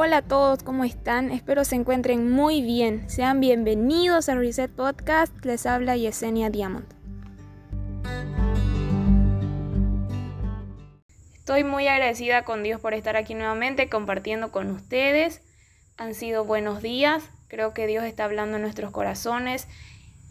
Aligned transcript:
Hola 0.00 0.18
a 0.18 0.22
todos, 0.22 0.62
¿cómo 0.62 0.84
están? 0.84 1.32
Espero 1.32 1.64
se 1.64 1.74
encuentren 1.74 2.30
muy 2.30 2.62
bien. 2.62 3.10
Sean 3.10 3.40
bienvenidos 3.40 4.28
a 4.28 4.36
Reset 4.36 4.70
Podcast. 4.70 5.34
Les 5.44 5.66
habla 5.66 5.96
Yesenia 5.96 6.50
Diamond. 6.50 6.86
Estoy 11.34 11.64
muy 11.64 11.88
agradecida 11.88 12.44
con 12.44 12.62
Dios 12.62 12.80
por 12.80 12.94
estar 12.94 13.16
aquí 13.16 13.34
nuevamente 13.34 13.88
compartiendo 13.88 14.52
con 14.52 14.70
ustedes. 14.70 15.42
Han 15.96 16.14
sido 16.14 16.44
buenos 16.44 16.80
días. 16.80 17.28
Creo 17.48 17.74
que 17.74 17.88
Dios 17.88 18.04
está 18.04 18.26
hablando 18.26 18.54
en 18.54 18.62
nuestros 18.62 18.92
corazones. 18.92 19.66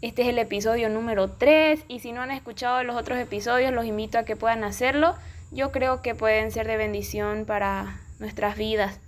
Este 0.00 0.22
es 0.22 0.28
el 0.28 0.38
episodio 0.38 0.88
número 0.88 1.32
3 1.32 1.84
y 1.88 1.98
si 1.98 2.12
no 2.12 2.22
han 2.22 2.30
escuchado 2.30 2.82
los 2.84 2.96
otros 2.96 3.18
episodios 3.18 3.74
los 3.74 3.84
invito 3.84 4.18
a 4.18 4.24
que 4.24 4.34
puedan 4.34 4.64
hacerlo. 4.64 5.14
Yo 5.50 5.72
creo 5.72 6.00
que 6.00 6.14
pueden 6.14 6.52
ser 6.52 6.66
de 6.66 6.78
bendición 6.78 7.44
para 7.44 8.00
nuestras 8.18 8.56
vidas. 8.56 8.98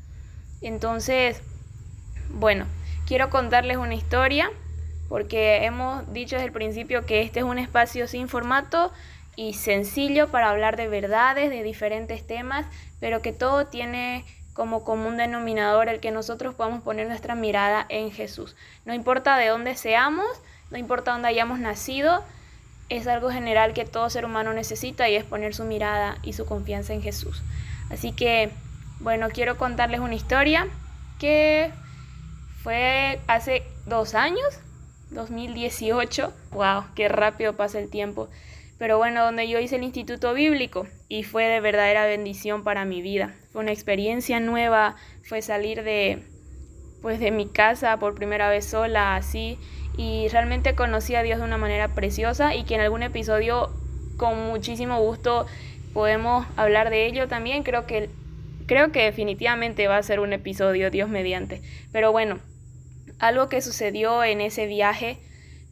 Entonces, 0.63 1.41
bueno, 2.31 2.67
quiero 3.07 3.31
contarles 3.31 3.77
una 3.77 3.95
historia 3.95 4.51
porque 5.09 5.65
hemos 5.65 6.13
dicho 6.13 6.37
desde 6.37 6.47
el 6.47 6.53
principio 6.53 7.05
que 7.05 7.23
este 7.23 7.41
es 7.41 7.45
un 7.45 7.59
espacio 7.59 8.07
sin 8.07 8.29
formato 8.29 8.93
y 9.35 9.55
sencillo 9.55 10.29
para 10.29 10.51
hablar 10.51 10.77
de 10.77 10.89
verdades, 10.89 11.51
de 11.51 11.63
diferentes 11.63 12.27
temas, 12.27 12.67
pero 13.01 13.21
que 13.21 13.33
todo 13.33 13.67
tiene 13.67 14.25
como 14.53 14.85
común 14.85 15.17
denominador 15.17 15.89
el 15.89 16.01
que 16.01 16.11
nosotros 16.11 16.55
podamos 16.55 16.83
poner 16.83 17.09
nuestra 17.09 17.35
mirada 17.35 17.87
en 17.89 18.13
Jesús. 18.13 18.55
No 18.85 18.95
importa 18.95 19.37
de 19.37 19.49
dónde 19.49 19.75
seamos, 19.75 20.29
no 20.71 20.79
importa 20.79 21.13
dónde 21.13 21.29
hayamos 21.29 21.59
nacido, 21.59 22.23
es 22.89 23.07
algo 23.07 23.31
general 23.31 23.73
que 23.73 23.85
todo 23.85 24.11
ser 24.11 24.25
humano 24.25 24.53
necesita 24.53 25.09
y 25.09 25.17
es 25.17 25.25
poner 25.25 25.55
su 25.55 25.65
mirada 25.65 26.19
y 26.23 26.35
su 26.35 26.45
confianza 26.45 26.93
en 26.93 27.03
Jesús. 27.03 27.43
Así 27.89 28.13
que 28.13 28.51
bueno, 29.01 29.29
quiero 29.31 29.57
contarles 29.57 30.01
una 30.01 30.15
historia 30.15 30.69
que 31.19 31.71
fue 32.63 33.19
hace 33.27 33.63
dos 33.87 34.15
años, 34.15 34.61
2018. 35.11 36.33
¡Wow! 36.52 36.85
¡Qué 36.95 37.09
rápido 37.09 37.57
pasa 37.57 37.79
el 37.79 37.89
tiempo! 37.89 38.29
Pero 38.79 38.97
bueno, 38.97 39.24
donde 39.24 39.49
yo 39.49 39.59
hice 39.59 39.77
el 39.77 39.83
instituto 39.83 40.33
bíblico 40.33 40.87
y 41.09 41.23
fue 41.23 41.45
de 41.45 41.61
verdadera 41.61 42.07
bendición 42.07 42.65
para 42.65 42.85
mi 42.85 43.02
vida. 43.02 43.35
Fue 43.52 43.63
una 43.63 43.73
experiencia 43.73 44.41
nueva, 44.41 44.97
fue 45.23 45.43
salir 45.43 45.83
de 45.83 46.23
pues 47.02 47.19
de 47.19 47.30
mi 47.30 47.46
casa 47.46 47.99
por 47.99 48.15
primera 48.15 48.51
vez 48.51 48.67
sola, 48.67 49.17
así, 49.17 49.59
y 49.96 50.29
realmente 50.29 50.74
conocí 50.74 51.15
a 51.15 51.23
Dios 51.23 51.39
de 51.39 51.45
una 51.45 51.57
manera 51.57 51.89
preciosa 51.89 52.55
y 52.55 52.65
que 52.65 52.74
en 52.74 52.83
algún 52.83 53.02
episodio 53.02 53.71
con 54.19 54.49
muchísimo 54.49 54.99
gusto 55.01 55.46
podemos 55.95 56.46
hablar 56.57 56.91
de 56.91 57.07
ello 57.07 57.27
también. 57.27 57.63
Creo 57.63 57.87
que 57.87 58.11
Creo 58.71 58.93
que 58.93 59.02
definitivamente 59.02 59.88
va 59.88 59.96
a 59.96 60.02
ser 60.04 60.21
un 60.21 60.32
episodio, 60.32 60.93
Dios 60.93 61.09
mediante. 61.09 61.60
Pero 61.90 62.13
bueno, 62.13 62.38
algo 63.18 63.49
que 63.49 63.62
sucedió 63.62 64.22
en 64.22 64.41
ese 64.41 64.66
viaje, 64.66 65.19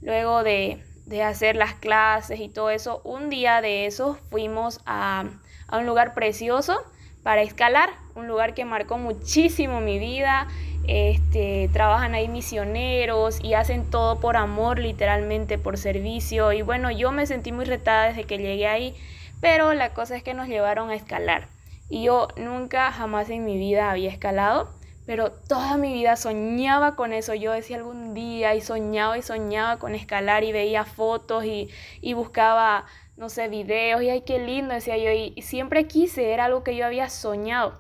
luego 0.03 0.43
de, 0.43 0.83
hacer 1.25 1.55
las 1.55 1.75
clases 1.75 2.41
y 2.41 2.49
todo 2.49 2.71
eso, 2.71 3.01
un 3.05 3.31
día 3.31 3.61
de 3.61 3.87
eso 3.87 4.19
fuimos 4.31 4.81
a, 4.85 5.27
a 5.69 5.79
un 5.79 5.87
lugar 5.87 6.13
precioso 6.13 6.77
para 7.23 7.43
escalar, 7.43 7.91
un 8.17 8.27
lugar 8.27 8.53
que 8.53 8.65
marcó 8.65 8.99
muchísimo 8.99 9.81
mi 9.81 10.01
vida. 10.01 10.49
Este, 10.89 11.71
trabajan 11.73 12.17
ahí 12.17 12.27
misioneros 12.27 13.39
y 13.45 13.55
hacen 13.55 13.89
todo 13.89 14.19
por 14.19 14.37
amor, 14.37 14.81
literalmente 14.81 15.57
por 15.57 15.79
servicio. 15.79 16.53
Y 16.53 16.63
bueno, 16.63 16.91
yo 16.91 17.13
me 17.13 17.29
sentí 17.29 17.53
muy 17.53 17.65
retada 17.65 18.09
desde 18.09 18.25
que 18.25 18.39
llegué 18.39 18.67
ahí, 18.67 18.97
pero 19.41 19.73
la 19.73 19.95
cosa 19.95 20.17
es 20.17 20.25
que 20.25 20.35
nos 20.35 20.49
llevaron 20.49 20.91
a 20.91 20.97
escalar. 20.97 21.47
Y 21.89 22.05
yo 22.05 22.29
nunca, 22.37 22.93
jamás 22.93 23.31
en 23.31 23.45
mi 23.45 23.57
vida 23.57 23.91
había 23.91 24.11
escalado, 24.11 24.69
pero 25.07 25.33
toda 25.33 25.79
mi 25.79 25.93
vida 25.95 26.17
soñaba 26.17 26.97
con 26.97 27.13
eso. 27.15 27.35
Yo 27.35 27.53
decía 27.53 27.79
algún 27.79 28.13
día 28.13 28.55
y 28.55 28.61
soñaba 28.61 29.17
y 29.17 29.23
soñaba 29.23 29.79
con 29.79 29.95
escalar 29.95 30.45
y 30.45 30.53
veía 30.53 30.85
fotos 30.85 31.45
y, 31.47 31.71
buscaba, 32.13 32.85
no 33.17 33.31
sé, 33.31 33.49
videos 33.49 34.03
y 34.03 34.11
ay, 34.11 34.21
qué 34.23 34.39
lindo, 34.39 34.75
decía 34.75 34.99
yo. 34.99 35.11
Y, 35.11 35.41
siempre 35.41 35.87
quise, 35.87 36.33
era 36.33 36.45
algo 36.45 36.63
que 36.63 36.77
yo 36.77 36.85
había 36.85 37.09
soñado. 37.09 37.79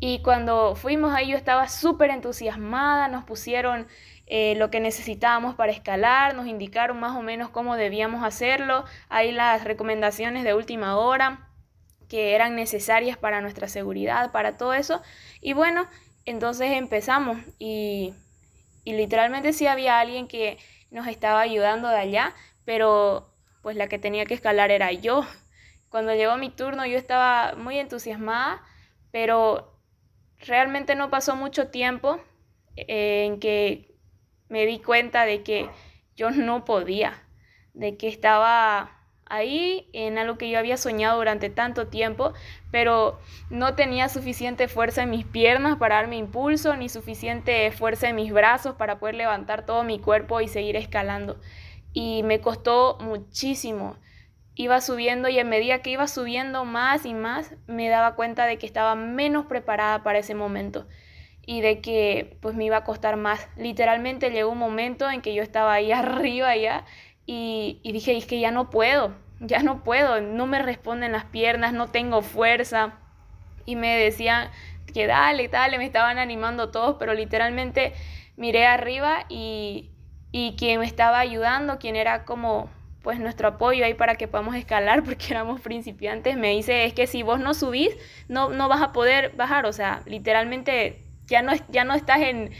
Y 0.00 0.20
cuando 0.22 0.76
fuimos 0.76 1.14
ahí 1.14 1.28
yo 1.30 1.36
estaba 1.36 1.68
súper 1.68 2.10
entusiasmada, 2.10 3.08
nos 3.08 3.24
pusieron 3.24 3.88
eh, 4.26 4.54
lo 4.56 4.70
que 4.70 4.80
necesitábamos 4.80 5.54
para 5.54 5.72
escalar, 5.72 6.34
nos 6.36 6.46
indicaron 6.46 7.00
más 7.00 7.16
o 7.16 7.22
menos 7.22 7.48
cómo 7.48 7.76
debíamos 7.76 8.22
hacerlo, 8.22 8.84
ahí 9.08 9.32
las 9.32 9.64
recomendaciones 9.64 10.44
de 10.44 10.54
última 10.54 10.98
hora 10.98 11.47
que 12.08 12.34
eran 12.34 12.56
necesarias 12.56 13.16
para 13.18 13.40
nuestra 13.40 13.68
seguridad, 13.68 14.32
para 14.32 14.56
todo 14.56 14.74
eso. 14.74 15.02
Y 15.40 15.52
bueno, 15.52 15.86
entonces 16.24 16.72
empezamos 16.72 17.38
y, 17.58 18.14
y 18.84 18.94
literalmente 18.94 19.52
sí 19.52 19.66
había 19.66 20.00
alguien 20.00 20.28
que 20.28 20.58
nos 20.90 21.06
estaba 21.06 21.40
ayudando 21.40 21.88
de 21.88 21.98
allá, 21.98 22.34
pero 22.64 23.34
pues 23.62 23.76
la 23.76 23.88
que 23.88 23.98
tenía 23.98 24.24
que 24.24 24.34
escalar 24.34 24.70
era 24.70 24.92
yo. 24.92 25.26
Cuando 25.90 26.14
llegó 26.14 26.36
mi 26.36 26.50
turno 26.50 26.86
yo 26.86 26.96
estaba 26.96 27.54
muy 27.56 27.78
entusiasmada, 27.78 28.62
pero 29.10 29.78
realmente 30.38 30.94
no 30.94 31.10
pasó 31.10 31.36
mucho 31.36 31.68
tiempo 31.68 32.20
eh, 32.76 33.24
en 33.26 33.40
que 33.40 33.94
me 34.48 34.66
di 34.66 34.78
cuenta 34.78 35.24
de 35.24 35.42
que 35.42 35.68
yo 36.16 36.30
no 36.30 36.64
podía, 36.64 37.22
de 37.74 37.96
que 37.96 38.08
estaba 38.08 38.97
ahí 39.30 39.88
en 39.92 40.18
algo 40.18 40.38
que 40.38 40.50
yo 40.50 40.58
había 40.58 40.76
soñado 40.76 41.18
durante 41.18 41.50
tanto 41.50 41.86
tiempo, 41.88 42.32
pero 42.70 43.18
no 43.50 43.74
tenía 43.74 44.08
suficiente 44.08 44.68
fuerza 44.68 45.02
en 45.02 45.10
mis 45.10 45.24
piernas 45.24 45.76
para 45.76 45.96
darme 45.96 46.16
impulso, 46.16 46.76
ni 46.76 46.88
suficiente 46.88 47.70
fuerza 47.70 48.08
en 48.08 48.16
mis 48.16 48.32
brazos 48.32 48.74
para 48.76 48.98
poder 48.98 49.14
levantar 49.14 49.64
todo 49.66 49.84
mi 49.84 49.98
cuerpo 49.98 50.40
y 50.40 50.48
seguir 50.48 50.76
escalando. 50.76 51.40
Y 51.92 52.22
me 52.22 52.40
costó 52.40 52.98
muchísimo. 53.00 53.96
Iba 54.54 54.80
subiendo 54.80 55.28
y 55.28 55.38
a 55.38 55.44
medida 55.44 55.82
que 55.82 55.90
iba 55.90 56.08
subiendo 56.08 56.64
más 56.64 57.06
y 57.06 57.14
más, 57.14 57.54
me 57.66 57.88
daba 57.88 58.16
cuenta 58.16 58.46
de 58.46 58.58
que 58.58 58.66
estaba 58.66 58.94
menos 58.94 59.46
preparada 59.46 60.02
para 60.02 60.18
ese 60.18 60.34
momento 60.34 60.86
y 61.48 61.62
de 61.62 61.80
que 61.80 62.36
pues 62.42 62.54
me 62.54 62.66
iba 62.66 62.76
a 62.76 62.84
costar 62.84 63.16
más. 63.16 63.48
Literalmente 63.56 64.28
llegó 64.28 64.50
un 64.50 64.58
momento 64.58 65.08
en 65.08 65.22
que 65.22 65.32
yo 65.32 65.42
estaba 65.42 65.72
ahí 65.72 65.92
arriba 65.92 66.54
ya 66.56 66.84
y, 67.30 67.92
dije, 67.92 68.16
es 68.16 68.24
que 68.24 68.40
ya 68.40 68.50
no 68.50 68.70
puedo, 68.70 69.12
ya 69.38 69.62
no 69.62 69.84
puedo, 69.84 70.22
no 70.22 70.46
me 70.46 70.62
responden 70.62 71.12
las 71.12 71.26
piernas, 71.26 71.74
no 71.74 71.88
tengo 71.88 72.22
fuerza. 72.22 72.94
Y 73.66 73.76
me 73.76 73.98
decían 73.98 74.48
que 74.94 75.06
dale, 75.06 75.48
dale, 75.48 75.76
me 75.76 75.84
estaban 75.84 76.18
animando 76.18 76.70
todos, 76.70 76.96
pero 76.98 77.12
literalmente 77.12 77.92
miré 78.36 78.64
arriba 78.64 79.26
y, 79.28 79.90
y 80.32 80.56
quien 80.56 80.80
me 80.80 80.86
estaba 80.86 81.18
ayudando, 81.18 81.78
quien 81.78 81.96
era 81.96 82.24
como 82.24 82.70
pues 83.02 83.20
nuestro 83.20 83.48
apoyo 83.48 83.84
ahí 83.84 83.92
para 83.92 84.14
que 84.14 84.26
podamos 84.26 84.56
escalar 84.56 85.02
porque 85.04 85.26
éramos 85.28 85.60
principiantes, 85.60 86.38
me 86.38 86.52
dice, 86.52 86.86
es 86.86 86.94
que 86.94 87.06
si 87.06 87.22
vos 87.22 87.40
no 87.40 87.52
subís, 87.52 87.94
no, 88.28 88.48
no 88.48 88.70
vas 88.70 88.80
a 88.80 88.92
poder 88.94 89.34
bajar, 89.36 89.66
o 89.66 89.74
sea, 89.74 90.00
literalmente 90.06 91.04
ya 91.26 91.42
no, 91.42 91.52
ya 91.68 91.84
no 91.84 91.92
estás 91.92 92.20
en, 92.20 92.52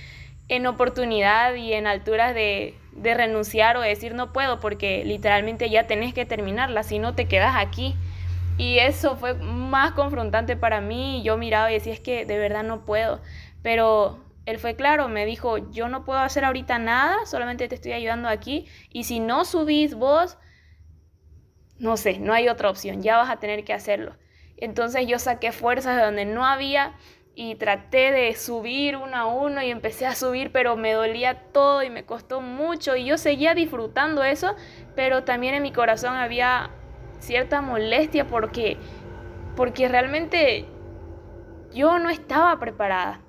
en 0.49 0.67
oportunidad 0.67 1.55
y 1.55 1.73
en 1.75 1.87
alturas 1.87 2.35
de, 2.35 2.75
de 2.93 3.15
renunciar 3.15 3.77
o 3.77 3.81
decir 3.81 4.15
no 4.15 4.33
puedo 4.33 4.61
porque 4.61 5.05
literalmente 5.05 5.71
ya 5.71 5.87
tenés 5.87 6.15
que 6.15 6.27
terminarla, 6.27 6.83
si 6.83 6.99
no 6.99 7.15
te 7.15 7.27
quedas 7.27 7.55
aquí. 7.57 7.97
Y 8.57 8.79
eso 8.81 9.17
fue 9.17 9.35
más 9.35 9.93
confrontante 9.93 10.57
para 10.57 10.81
mí. 10.81 11.23
Yo 11.23 11.37
miraba 11.37 11.71
y 11.71 11.75
decía, 11.75 11.93
es 11.93 12.01
que 12.01 12.27
de 12.27 12.39
verdad 12.39 12.65
no 12.65 12.85
puedo. 12.85 13.21
Pero 13.63 14.19
él 14.47 14.59
fue 14.59 14.75
claro, 14.75 15.09
me 15.09 15.27
dijo, 15.27 15.59
yo 15.71 15.89
no 15.89 16.05
puedo 16.05 16.19
hacer 16.21 16.45
ahorita 16.45 16.79
nada, 16.79 17.25
solamente 17.27 17.69
te 17.69 17.75
estoy 17.77 17.93
ayudando 17.93 18.29
aquí. 18.29 18.67
Y 18.91 19.05
si 19.05 19.21
no 19.21 19.45
subís 19.45 19.95
vos, 19.95 20.39
no 21.79 21.97
sé, 21.97 22.19
no 22.19 22.33
hay 22.33 22.49
otra 22.49 22.71
opción, 22.71 23.03
ya 23.03 23.17
vas 23.19 23.31
a 23.31 23.39
tener 23.39 23.65
que 23.65 23.73
hacerlo. 23.73 24.17
Entonces 24.57 25.07
yo 25.07 25.19
saqué 25.19 25.53
fuerzas 25.53 25.97
de 25.97 26.03
donde 26.03 26.25
no 26.25 26.45
había 26.45 26.95
y 27.41 27.55
traté 27.55 28.11
de 28.11 28.35
subir 28.35 28.97
uno 28.97 29.17
a 29.17 29.27
uno 29.27 29.63
y 29.63 29.71
empecé 29.71 30.07
a 30.07 30.17
subir, 30.17 30.51
pero 30.51 30.77
me 30.77 30.93
dolía 30.93 31.35
todo 31.53 31.85
y 31.85 31.89
me 31.89 32.05
costó 32.05 32.41
mucho 32.41 32.97
y 32.97 33.05
yo 33.05 33.17
seguía 33.17 33.55
disfrutando 33.55 34.25
eso, 34.25 34.57
pero 34.97 35.23
también 35.23 35.55
en 35.55 35.63
mi 35.63 35.71
corazón 35.71 36.17
había 36.17 36.71
cierta 37.21 37.61
molestia 37.61 38.27
porque 38.27 38.77
porque 39.55 39.87
realmente 39.87 40.65
yo 41.73 42.01
no 42.01 42.11
estaba 42.11 42.59
preparada. 42.59 43.21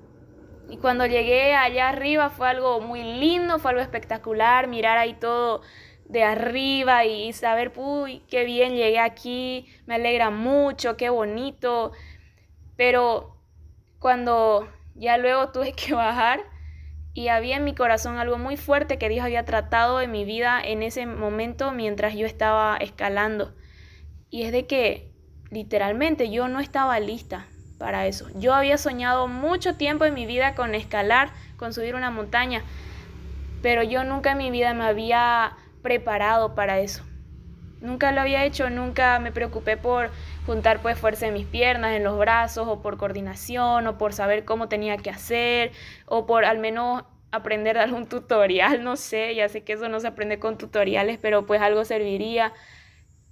Y 0.68 0.78
cuando 0.78 1.06
llegué 1.06 1.54
allá 1.54 1.90
arriba 1.90 2.30
fue 2.30 2.48
algo 2.48 2.80
muy 2.80 3.04
lindo, 3.04 3.60
fue 3.60 3.70
algo 3.70 3.80
espectacular, 3.80 4.66
mirar 4.66 4.98
ahí 4.98 5.14
todo 5.14 5.62
de 6.06 6.24
arriba 6.24 7.04
y 7.04 7.32
saber, 7.32 7.70
uy, 7.76 8.24
qué 8.26 8.42
bien 8.42 8.74
llegué 8.74 8.98
aquí, 8.98 9.68
me 9.86 9.94
alegra 9.94 10.30
mucho, 10.30 10.96
qué 10.96 11.10
bonito. 11.10 11.92
Pero 12.76 13.39
cuando 14.00 14.68
ya 14.96 15.16
luego 15.16 15.48
tuve 15.52 15.72
que 15.74 15.94
bajar 15.94 16.40
y 17.14 17.28
había 17.28 17.56
en 17.56 17.64
mi 17.64 17.74
corazón 17.74 18.16
algo 18.18 18.38
muy 18.38 18.56
fuerte 18.56 18.98
que 18.98 19.08
Dios 19.08 19.24
había 19.24 19.44
tratado 19.44 20.00
en 20.00 20.10
mi 20.10 20.24
vida 20.24 20.60
en 20.62 20.82
ese 20.82 21.06
momento 21.06 21.70
mientras 21.70 22.14
yo 22.14 22.26
estaba 22.26 22.76
escalando. 22.76 23.54
Y 24.30 24.42
es 24.42 24.52
de 24.52 24.66
que 24.66 25.12
literalmente 25.50 26.30
yo 26.30 26.48
no 26.48 26.60
estaba 26.60 26.98
lista. 27.00 27.46
para 27.78 28.06
eso. 28.06 28.28
Yo 28.34 28.52
había 28.52 28.76
soñado 28.76 29.26
mucho 29.26 29.74
tiempo 29.76 30.04
en 30.04 30.12
mi 30.12 30.26
vida 30.26 30.54
con 30.54 30.74
escalar, 30.74 31.30
con 31.56 31.72
subir 31.72 31.94
una 31.94 32.10
montaña, 32.10 32.62
pero 33.62 33.82
yo 33.82 34.04
nunca 34.04 34.32
en 34.32 34.38
mi 34.38 34.50
vida 34.50 34.74
me 34.74 34.84
había 34.84 35.56
preparado 35.82 36.54
para 36.54 36.78
eso. 36.80 37.02
Nunca 37.80 38.12
lo 38.12 38.20
había 38.20 38.44
hecho, 38.44 38.68
nunca 38.68 39.18
me 39.18 39.32
preocupé 39.32 39.78
por 39.78 40.10
juntar 40.46 40.80
pues 40.82 40.98
fuerza 40.98 41.26
en 41.26 41.34
mis 41.34 41.46
piernas, 41.46 41.92
en 41.96 42.04
los 42.04 42.18
brazos, 42.18 42.66
o 42.68 42.82
por 42.82 42.96
coordinación, 42.96 43.86
o 43.86 43.98
por 43.98 44.12
saber 44.12 44.44
cómo 44.44 44.68
tenía 44.68 44.96
que 44.96 45.10
hacer, 45.10 45.72
o 46.06 46.26
por 46.26 46.44
al 46.44 46.58
menos 46.58 47.04
aprender 47.32 47.78
algún 47.78 48.06
tutorial, 48.06 48.82
no 48.84 48.96
sé, 48.96 49.34
ya 49.34 49.48
sé 49.48 49.62
que 49.64 49.74
eso 49.74 49.88
no 49.88 50.00
se 50.00 50.08
aprende 50.08 50.38
con 50.38 50.58
tutoriales, 50.58 51.18
pero 51.20 51.46
pues 51.46 51.60
algo 51.60 51.84
serviría. 51.84 52.52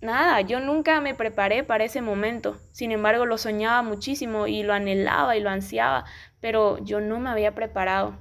Nada, 0.01 0.41
yo 0.43 0.61
nunca 0.61 1.01
me 1.01 1.15
preparé 1.15 1.65
para 1.65 1.85
ese 1.85 2.03
momento. 2.03 2.59
Sin 2.73 2.93
embargo, 2.93 3.27
lo 3.27 3.37
soñaba 3.39 3.83
muchísimo 3.83 4.47
y 4.47 4.63
lo 4.63 4.73
anhelaba 4.73 5.37
y 5.37 5.41
lo 5.41 5.51
ansiaba, 5.51 6.05
pero 6.41 6.79
yo 6.85 7.01
no 7.01 7.19
me 7.19 7.31
había 7.31 7.55
preparado. 7.55 8.15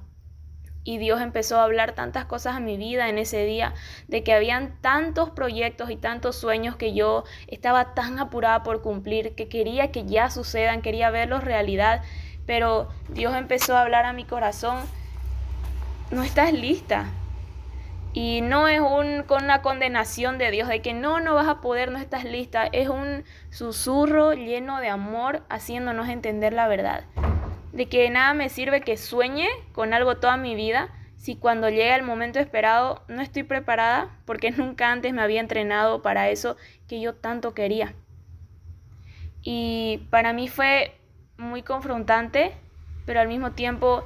Y 0.88 0.96
Dios 0.96 1.20
empezó 1.20 1.60
a 1.60 1.64
hablar 1.64 1.92
tantas 1.92 2.24
cosas 2.24 2.56
a 2.56 2.60
mi 2.60 2.78
vida 2.78 3.10
en 3.10 3.18
ese 3.18 3.44
día, 3.44 3.74
de 4.06 4.22
que 4.22 4.32
habían 4.32 4.80
tantos 4.80 5.28
proyectos 5.28 5.90
y 5.90 5.96
tantos 5.96 6.36
sueños 6.36 6.76
que 6.76 6.94
yo 6.94 7.24
estaba 7.46 7.92
tan 7.92 8.18
apurada 8.18 8.62
por 8.62 8.80
cumplir, 8.80 9.34
que 9.34 9.50
quería 9.50 9.92
que 9.92 10.06
ya 10.06 10.30
sucedan, 10.30 10.80
quería 10.80 11.10
verlos 11.10 11.44
realidad, 11.44 12.02
pero 12.46 12.88
Dios 13.10 13.36
empezó 13.36 13.76
a 13.76 13.82
hablar 13.82 14.06
a 14.06 14.14
mi 14.14 14.24
corazón, 14.24 14.78
no 16.10 16.22
estás 16.22 16.54
lista. 16.54 17.10
Y 18.14 18.40
no 18.40 18.66
es 18.66 18.80
un, 18.80 19.24
con 19.24 19.44
una 19.44 19.60
condenación 19.60 20.38
de 20.38 20.50
Dios 20.50 20.68
de 20.70 20.80
que 20.80 20.94
no, 20.94 21.20
no 21.20 21.34
vas 21.34 21.48
a 21.48 21.60
poder, 21.60 21.90
no 21.90 21.98
estás 21.98 22.24
lista. 22.24 22.66
Es 22.72 22.88
un 22.88 23.24
susurro 23.50 24.32
lleno 24.32 24.80
de 24.80 24.88
amor 24.88 25.42
haciéndonos 25.50 26.08
entender 26.08 26.54
la 26.54 26.66
verdad 26.66 27.04
de 27.72 27.88
que 27.88 28.08
nada 28.10 28.34
me 28.34 28.48
sirve 28.48 28.80
que 28.80 28.96
sueñe 28.96 29.48
con 29.72 29.92
algo 29.92 30.16
toda 30.16 30.36
mi 30.36 30.54
vida 30.54 30.90
si 31.18 31.36
cuando 31.36 31.68
llega 31.68 31.96
el 31.96 32.04
momento 32.04 32.38
esperado 32.38 33.02
no 33.08 33.20
estoy 33.20 33.42
preparada 33.42 34.16
porque 34.24 34.50
nunca 34.56 34.90
antes 34.90 35.12
me 35.12 35.22
había 35.22 35.40
entrenado 35.40 36.00
para 36.00 36.30
eso 36.30 36.56
que 36.86 37.00
yo 37.00 37.14
tanto 37.14 37.54
quería. 37.54 37.94
Y 39.42 40.06
para 40.10 40.32
mí 40.32 40.48
fue 40.48 40.98
muy 41.36 41.62
confrontante, 41.62 42.52
pero 43.06 43.20
al 43.20 43.28
mismo 43.28 43.52
tiempo 43.52 44.04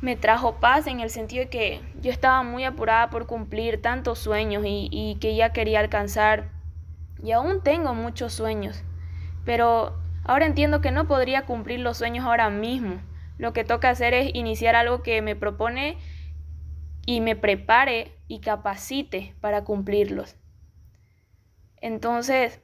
me 0.00 0.16
trajo 0.16 0.60
paz 0.60 0.86
en 0.86 1.00
el 1.00 1.10
sentido 1.10 1.44
de 1.44 1.50
que 1.50 1.80
yo 2.00 2.10
estaba 2.10 2.42
muy 2.42 2.64
apurada 2.64 3.10
por 3.10 3.26
cumplir 3.26 3.82
tantos 3.82 4.18
sueños 4.18 4.64
y, 4.64 4.88
y 4.90 5.16
que 5.20 5.34
ya 5.34 5.52
quería 5.52 5.80
alcanzar. 5.80 6.50
Y 7.22 7.32
aún 7.32 7.62
tengo 7.62 7.94
muchos 7.94 8.32
sueños, 8.32 8.84
pero 9.44 9.96
Ahora 10.28 10.44
entiendo 10.44 10.82
que 10.82 10.90
no 10.90 11.08
podría 11.08 11.46
cumplir 11.46 11.80
los 11.80 11.96
sueños 11.96 12.26
ahora 12.26 12.50
mismo. 12.50 13.00
Lo 13.38 13.54
que 13.54 13.64
toca 13.64 13.88
hacer 13.88 14.12
es 14.12 14.30
iniciar 14.34 14.76
algo 14.76 15.02
que 15.02 15.22
me 15.22 15.34
propone 15.34 15.96
y 17.06 17.22
me 17.22 17.34
prepare 17.34 18.12
y 18.28 18.40
capacite 18.40 19.34
para 19.40 19.64
cumplirlos. 19.64 20.36
Entonces, 21.80 22.60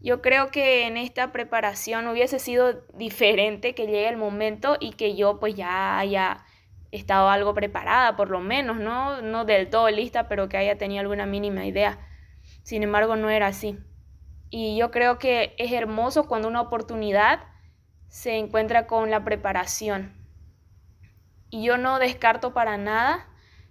yo 0.00 0.20
creo 0.22 0.50
que 0.50 0.88
en 0.88 0.96
esta 0.96 1.30
preparación 1.30 2.08
hubiese 2.08 2.40
sido 2.40 2.84
diferente 2.94 3.76
que 3.76 3.86
llegue 3.86 4.08
el 4.08 4.16
momento 4.16 4.76
y 4.80 4.94
que 4.94 5.14
yo 5.14 5.38
pues 5.38 5.54
ya 5.54 6.00
haya 6.00 6.44
estado 6.90 7.30
algo 7.30 7.54
preparada, 7.54 8.16
por 8.16 8.28
lo 8.28 8.40
menos, 8.40 8.76
¿no? 8.76 9.22
No 9.22 9.44
del 9.44 9.70
todo 9.70 9.88
lista, 9.88 10.26
pero 10.26 10.48
que 10.48 10.56
haya 10.56 10.76
tenido 10.78 11.02
alguna 11.02 11.26
mínima 11.26 11.64
idea. 11.64 12.00
Sin 12.64 12.82
embargo, 12.82 13.14
no 13.14 13.30
era 13.30 13.46
así. 13.46 13.78
Y 14.50 14.76
yo 14.76 14.90
creo 14.90 15.18
que 15.18 15.54
es 15.58 15.72
hermoso 15.72 16.26
cuando 16.26 16.48
una 16.48 16.60
oportunidad 16.60 17.40
se 18.08 18.36
encuentra 18.36 18.86
con 18.86 19.10
la 19.10 19.24
preparación. 19.24 20.14
Y 21.50 21.64
yo 21.64 21.76
no 21.76 21.98
descarto 21.98 22.52
para 22.54 22.76
nada. 22.76 23.26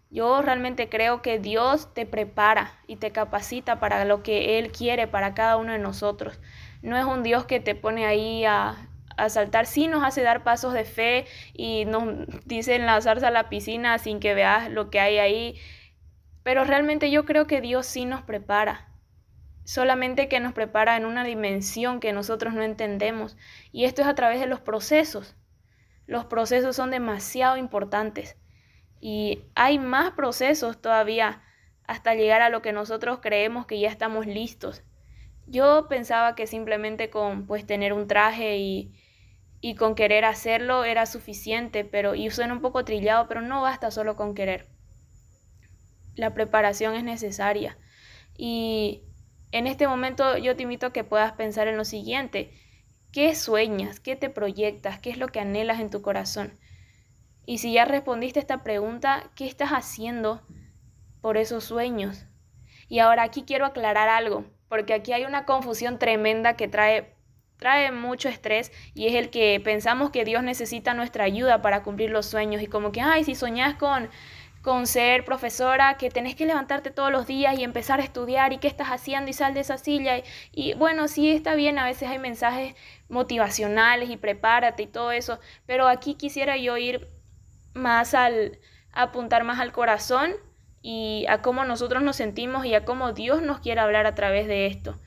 Yo 0.10 0.42
realmente 0.42 0.88
creo 0.88 1.22
que 1.22 1.40
Dios 1.40 1.94
te 1.94 2.06
prepara 2.06 2.72
y 2.88 2.96
te 2.96 3.12
capacita 3.12 3.80
para 3.80 4.06
lo 4.06 4.24
que 4.24 4.58
Él 4.58 4.72
quiere 4.72 5.08
para 5.08 5.34
cada 5.34 5.58
uno 5.58 5.74
de 5.74 5.80
nosotros. 5.80 6.40
No 6.82 6.98
es 6.98 7.06
un 7.06 7.24
Dios 7.24 7.46
que 7.46 7.60
te 7.60 7.76
pone 7.76 8.06
ahí 8.06 8.46
a, 8.46 8.88
a 9.18 9.30
saltar, 9.30 9.66
sí 9.66 9.88
nos 9.88 10.04
hace 10.04 10.22
dar 10.22 10.44
pasos 10.44 10.74
de 10.74 10.86
fe 10.86 11.26
y 11.54 11.86
nos 11.86 12.26
dice 12.46 12.76
enlazarse 12.76 13.26
a 13.26 13.32
la 13.32 13.50
piscina 13.50 13.98
sin 13.98 14.20
que 14.20 14.34
veas 14.34 14.70
lo 14.70 14.90
que 14.90 15.00
hay 15.00 15.18
ahí. 15.18 15.60
Pero 16.44 16.64
realmente 16.64 17.12
yo 17.12 17.26
creo 17.26 17.46
que 17.48 17.60
Dios 17.60 17.86
sí 17.86 18.06
nos 18.06 18.22
prepara 18.22 18.87
solamente 19.68 20.30
que 20.30 20.40
nos 20.40 20.54
prepara 20.54 20.96
en 20.96 21.06
una 21.06 21.26
dimensión 21.26 22.00
que 22.00 22.14
nosotros 22.14 22.54
no 22.54 22.64
entendemos. 22.64 23.36
Y 23.74 23.84
esto 23.84 24.02
es 24.02 24.08
a 24.08 24.16
través 24.16 24.40
de 24.40 24.48
los 24.48 24.62
procesos. 24.62 25.36
Los 26.06 26.24
procesos 26.24 26.78
son 26.78 26.90
demasiado 26.90 27.58
importantes. 27.58 28.38
Y 29.02 29.44
hay 29.56 29.78
más 29.78 30.12
procesos 30.12 30.82
todavía 30.82 31.44
hasta 31.84 32.16
llegar 32.16 32.42
a 32.42 32.50
lo 32.50 32.62
que 32.62 32.72
nosotros 32.72 33.20
creemos 33.22 33.66
que 33.66 33.78
ya 33.78 33.90
estamos 33.90 34.26
listos. 34.26 34.84
Yo 35.48 35.88
pensaba 35.90 36.34
que 36.34 36.48
simplemente 36.48 37.10
con 37.10 37.46
pues 37.46 37.68
tener 37.68 37.92
un 37.92 38.08
traje 38.08 38.56
y, 38.60 38.94
y 39.60 39.76
con 39.76 39.96
querer 39.96 40.24
hacerlo 40.24 40.86
era 40.86 41.06
suficiente, 41.06 41.84
pero 41.84 42.16
y 42.16 42.30
suena 42.30 42.54
un 42.54 42.62
poco 42.62 42.86
trillado, 42.86 43.28
pero 43.28 43.42
no 43.42 43.64
basta 43.64 43.92
solo 43.92 44.16
con 44.16 44.34
querer. 44.34 44.70
La 46.16 46.34
preparación 46.34 46.96
es 46.96 47.04
necesaria. 47.04 47.78
Y 48.38 49.04
en 49.52 49.68
este 49.68 49.88
momento 49.88 50.38
yo 50.38 50.56
te 50.56 50.64
invito 50.64 50.88
a 50.88 50.94
que 50.94 51.04
puedas 51.04 51.34
pensar 51.34 51.68
en 51.68 51.78
lo 51.78 51.86
siguiente. 51.86 52.52
¿Qué 53.12 53.34
sueñas? 53.36 54.00
¿Qué 54.00 54.16
te 54.16 54.30
proyectas? 54.30 55.00
¿Qué 55.00 55.10
es 55.10 55.18
lo 55.18 55.28
que 55.28 55.40
anhelas 55.40 55.80
en 55.80 55.90
tu 55.90 56.02
corazón? 56.02 56.60
Y 57.46 57.60
si 57.60 57.72
ya 57.72 57.86
respondiste 57.86 58.40
esta 58.40 58.64
pregunta, 58.64 59.32
¿qué 59.36 59.48
estás 59.48 59.70
haciendo 59.72 60.42
por 61.22 61.38
esos 61.38 61.64
sueños? 61.64 62.26
Y 62.90 63.00
ahora 63.00 63.24
aquí 63.24 63.44
quiero 63.44 63.66
aclarar 63.66 64.10
algo, 64.10 64.46
porque 64.68 64.94
aquí 64.94 65.14
hay 65.14 65.24
una 65.24 65.46
confusión 65.46 65.98
tremenda 65.98 66.56
que 66.58 66.68
trae 66.68 67.18
trae 67.58 67.92
mucho 67.92 68.30
estrés 68.30 68.72
y 68.94 69.08
es 69.08 69.16
el 69.16 69.30
que 69.30 69.60
pensamos 69.64 70.12
que 70.12 70.24
Dios 70.24 70.44
necesita 70.44 70.94
nuestra 70.94 71.24
ayuda 71.24 71.62
para 71.62 71.84
cumplir 71.84 72.12
los 72.12 72.28
sueños 72.28 72.62
y 72.62 72.68
como 72.68 72.92
que, 72.92 73.02
ay, 73.02 73.24
si 73.24 73.36
soñas 73.36 73.76
con 73.76 74.10
con 74.68 74.86
ser 74.86 75.24
profesora, 75.24 75.96
que 75.98 76.10
tenés 76.10 76.36
que 76.36 76.46
levantarte 76.46 76.92
todos 76.92 77.10
los 77.10 77.26
días 77.26 77.58
y 77.58 77.64
empezar 77.64 78.02
a 78.02 78.04
estudiar 78.04 78.52
y 78.52 78.58
qué 78.58 78.68
estás 78.68 78.90
haciendo 78.90 79.30
y 79.30 79.34
sal 79.34 79.54
de 79.54 79.62
esa 79.62 79.78
silla. 79.78 80.22
Y, 80.52 80.74
bueno, 80.74 81.08
sí 81.08 81.32
está 81.32 81.56
bien, 81.56 81.80
a 81.80 81.86
veces 81.86 82.10
hay 82.10 82.20
mensajes 82.20 82.76
motivacionales 83.08 84.10
y 84.10 84.18
prepárate 84.18 84.84
y 84.84 84.88
todo 84.88 85.14
eso, 85.14 85.40
pero 85.66 85.88
aquí 85.88 86.16
quisiera 86.16 86.58
yo 86.58 86.76
ir 86.76 87.08
más 87.76 88.14
al, 88.14 88.60
apuntar 88.92 89.46
más 89.46 89.62
al 89.62 89.72
corazón 89.72 90.34
y 90.82 91.26
a 91.30 91.42
cómo 91.42 91.64
nosotros 91.64 92.04
nos 92.04 92.18
sentimos 92.18 92.66
y 92.66 92.74
a 92.76 92.84
cómo 92.84 93.14
Dios 93.14 93.42
nos 93.42 93.62
quiere 93.62 93.80
hablar 93.80 94.06
a 94.06 94.16
través 94.16 94.48
de 94.48 94.66
esto. 94.66 95.00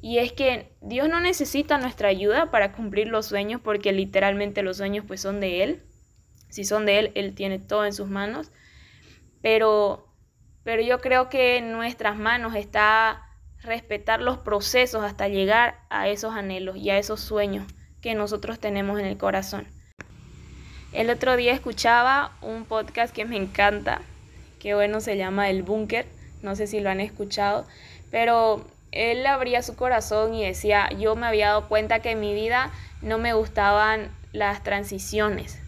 Y 0.00 0.16
es 0.16 0.32
que 0.32 0.72
Dios 0.80 1.10
no 1.10 1.20
necesita 1.20 1.76
nuestra 1.76 2.08
ayuda 2.08 2.50
para 2.50 2.72
cumplir 2.72 3.08
los 3.08 3.26
sueños 3.26 3.60
porque 3.62 3.92
literalmente 3.92 4.62
los 4.62 4.78
sueños 4.78 5.04
pues 5.06 5.20
son 5.20 5.40
de 5.40 5.62
Él. 5.62 5.82
Si 6.48 6.64
son 6.64 6.86
de 6.86 7.00
Él, 7.00 7.12
Él 7.14 7.34
tiene 7.34 7.58
todo 7.58 7.84
en 7.84 7.92
sus 7.92 8.08
manos 8.08 8.50
pero, 9.44 10.08
pero 10.62 10.80
yo 10.80 11.02
creo 11.02 11.28
que 11.28 11.58
en 11.58 11.70
nuestras 11.70 12.16
manos 12.16 12.54
está 12.54 13.28
respetar 13.60 14.22
los 14.22 14.38
procesos 14.38 15.04
hasta 15.04 15.28
llegar 15.28 15.82
a 15.90 16.08
esos 16.08 16.32
anhelos 16.32 16.78
y 16.78 16.88
a 16.88 16.96
esos 16.96 17.20
sueños 17.20 17.66
que 18.00 18.14
nosotros 18.14 18.58
tenemos 18.58 18.98
en 18.98 19.04
el 19.04 19.18
corazón. 19.18 19.68
El 20.94 21.10
otro 21.10 21.36
día 21.36 21.52
escuchaba 21.52 22.32
un 22.40 22.64
podcast 22.64 23.14
que 23.14 23.26
me 23.26 23.36
encanta, 23.36 24.00
que 24.60 24.74
bueno, 24.74 25.02
se 25.02 25.18
llama 25.18 25.50
El 25.50 25.62
Búnker, 25.62 26.06
no 26.40 26.56
sé 26.56 26.66
si 26.66 26.80
lo 26.80 26.88
han 26.88 27.00
escuchado, 27.00 27.66
pero 28.10 28.66
él 28.92 29.26
abría 29.26 29.62
su 29.62 29.76
corazón 29.76 30.32
y 30.32 30.42
decía, 30.42 30.88
yo 30.98 31.16
me 31.16 31.26
había 31.26 31.48
dado 31.48 31.68
cuenta 31.68 31.98
que 31.98 32.12
en 32.12 32.20
mi 32.20 32.32
vida 32.32 32.70
no 33.02 33.18
me 33.18 33.34
gustaban 33.34 34.08
las 34.32 34.62
transiciones 34.62 35.60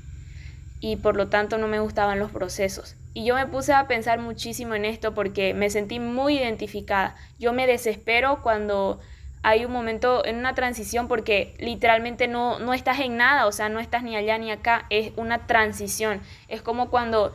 y 0.80 0.96
por 0.96 1.14
lo 1.14 1.28
tanto 1.28 1.58
no 1.58 1.68
me 1.68 1.80
gustaban 1.80 2.18
los 2.18 2.30
procesos. 2.30 2.96
Y 3.16 3.24
yo 3.24 3.34
me 3.34 3.46
puse 3.46 3.72
a 3.72 3.88
pensar 3.88 4.18
muchísimo 4.18 4.74
en 4.74 4.84
esto 4.84 5.14
porque 5.14 5.54
me 5.54 5.70
sentí 5.70 5.98
muy 5.98 6.36
identificada. 6.36 7.16
Yo 7.38 7.54
me 7.54 7.66
desespero 7.66 8.42
cuando 8.42 9.00
hay 9.42 9.64
un 9.64 9.72
momento 9.72 10.22
en 10.26 10.36
una 10.36 10.54
transición 10.54 11.08
porque 11.08 11.54
literalmente 11.58 12.28
no, 12.28 12.58
no 12.58 12.74
estás 12.74 13.00
en 13.00 13.16
nada, 13.16 13.46
o 13.46 13.52
sea, 13.52 13.70
no 13.70 13.80
estás 13.80 14.02
ni 14.02 14.16
allá 14.16 14.36
ni 14.36 14.50
acá, 14.50 14.84
es 14.90 15.12
una 15.16 15.46
transición. 15.46 16.20
Es 16.48 16.60
como 16.60 16.90
cuando 16.90 17.34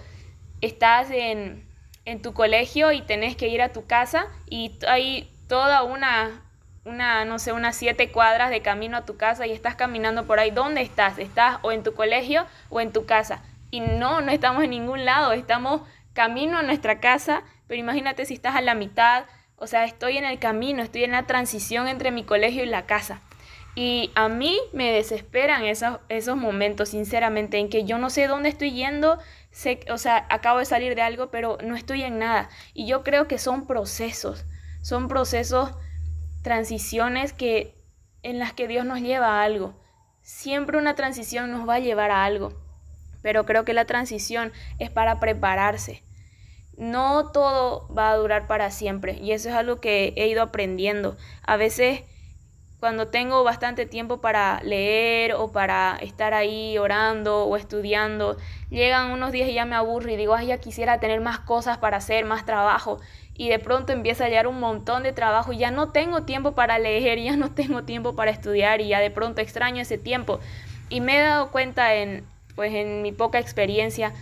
estás 0.61 1.09
en, 1.09 1.67
en 2.05 2.21
tu 2.21 2.33
colegio 2.33 2.91
y 2.91 3.01
tenés 3.01 3.35
que 3.35 3.47
ir 3.47 3.63
a 3.63 3.73
tu 3.73 3.87
casa 3.87 4.27
y 4.47 4.77
hay 4.87 5.31
toda 5.47 5.81
una, 5.81 6.43
una, 6.85 7.25
no 7.25 7.39
sé, 7.39 7.53
unas 7.53 7.75
siete 7.75 8.11
cuadras 8.11 8.51
de 8.51 8.61
camino 8.61 8.97
a 8.97 9.05
tu 9.07 9.17
casa 9.17 9.47
y 9.47 9.51
estás 9.51 9.73
caminando 9.73 10.27
por 10.27 10.37
ahí. 10.37 10.51
¿Dónde 10.51 10.81
estás? 10.81 11.17
¿Estás 11.17 11.57
o 11.63 11.71
en 11.71 11.81
tu 11.81 11.95
colegio 11.95 12.45
o 12.69 12.81
en 12.81 12.93
tu 12.93 13.07
casa? 13.07 13.41
Y 13.71 13.79
no, 13.79 14.21
no 14.21 14.31
estamos 14.31 14.63
en 14.63 14.69
ningún 14.69 15.05
lado, 15.05 15.31
estamos 15.31 15.81
camino 16.13 16.57
a 16.57 16.63
nuestra 16.63 16.99
casa, 16.99 17.43
pero 17.67 17.79
imagínate 17.79 18.25
si 18.25 18.33
estás 18.33 18.55
a 18.55 18.61
la 18.61 18.75
mitad, 18.75 19.25
o 19.55 19.67
sea, 19.67 19.85
estoy 19.85 20.17
en 20.17 20.25
el 20.25 20.39
camino, 20.39 20.83
estoy 20.83 21.03
en 21.03 21.11
la 21.11 21.25
transición 21.25 21.87
entre 21.87 22.11
mi 22.11 22.23
colegio 22.23 22.63
y 22.63 22.67
la 22.67 22.85
casa. 22.85 23.21
Y 23.73 24.11
a 24.15 24.27
mí 24.27 24.59
me 24.73 24.91
desesperan 24.91 25.63
esos, 25.63 25.99
esos 26.09 26.35
momentos, 26.35 26.89
sinceramente, 26.89 27.57
en 27.57 27.69
que 27.69 27.85
yo 27.85 27.97
no 27.97 28.09
sé 28.09 28.27
dónde 28.27 28.49
estoy 28.49 28.71
yendo, 28.71 29.17
sé, 29.49 29.79
o 29.89 29.97
sea, 29.97 30.25
acabo 30.29 30.59
de 30.59 30.65
salir 30.65 30.95
de 30.95 31.01
algo, 31.01 31.31
pero 31.31 31.57
no 31.63 31.77
estoy 31.77 32.03
en 32.03 32.19
nada. 32.19 32.49
Y 32.73 32.85
yo 32.85 33.03
creo 33.03 33.27
que 33.29 33.37
son 33.37 33.67
procesos, 33.67 34.45
son 34.81 35.07
procesos, 35.07 35.71
transiciones 36.41 37.31
que 37.31 37.81
en 38.23 38.39
las 38.39 38.51
que 38.51 38.67
Dios 38.67 38.85
nos 38.85 38.99
lleva 38.99 39.39
a 39.39 39.43
algo. 39.43 39.79
Siempre 40.21 40.77
una 40.77 40.95
transición 40.95 41.49
nos 41.51 41.67
va 41.67 41.75
a 41.75 41.79
llevar 41.79 42.11
a 42.11 42.25
algo, 42.25 42.53
pero 43.21 43.45
creo 43.45 43.65
que 43.65 43.73
la 43.73 43.85
transición 43.85 44.51
es 44.79 44.89
para 44.89 45.19
prepararse. 45.19 46.03
No 46.77 47.31
todo 47.31 47.87
va 47.93 48.11
a 48.11 48.15
durar 48.15 48.47
para 48.47 48.71
siempre 48.71 49.17
y 49.21 49.33
eso 49.33 49.49
es 49.49 49.55
algo 49.55 49.79
que 49.79 50.13
he 50.15 50.27
ido 50.27 50.41
aprendiendo. 50.41 51.17
A 51.43 51.57
veces 51.57 52.03
cuando 52.81 53.09
tengo 53.09 53.43
bastante 53.43 53.85
tiempo 53.85 54.21
para 54.21 54.59
leer 54.63 55.35
o 55.35 55.51
para 55.51 55.97
estar 56.01 56.33
ahí 56.33 56.79
orando 56.79 57.45
o 57.45 57.55
estudiando, 57.55 58.37
llegan 58.71 59.11
unos 59.11 59.31
días 59.31 59.47
y 59.47 59.53
ya 59.53 59.65
me 59.65 59.75
aburro 59.75 60.09
y 60.09 60.15
digo, 60.15 60.33
ay, 60.33 60.47
ya 60.47 60.57
quisiera 60.57 60.99
tener 60.99 61.21
más 61.21 61.37
cosas 61.37 61.77
para 61.77 61.97
hacer, 61.97 62.25
más 62.25 62.43
trabajo. 62.43 62.99
Y 63.35 63.49
de 63.49 63.59
pronto 63.59 63.93
empieza 63.93 64.25
a 64.25 64.29
llegar 64.29 64.47
un 64.47 64.59
montón 64.59 65.03
de 65.03 65.13
trabajo 65.13 65.53
y 65.53 65.59
ya 65.59 65.69
no 65.69 65.91
tengo 65.91 66.23
tiempo 66.23 66.53
para 66.53 66.79
leer, 66.79 67.19
ya 67.23 67.37
no 67.37 67.51
tengo 67.51 67.83
tiempo 67.83 68.15
para 68.15 68.31
estudiar 68.31 68.81
y 68.81 68.87
ya 68.87 68.99
de 68.99 69.11
pronto 69.11 69.41
extraño 69.41 69.83
ese 69.83 69.99
tiempo. 69.99 70.39
Y 70.89 71.01
me 71.01 71.17
he 71.17 71.21
dado 71.21 71.51
cuenta 71.51 71.93
en, 71.93 72.25
pues 72.61 72.75
en 72.75 73.01
mi 73.01 73.11
poca 73.11 73.39
experiencia 73.39 74.13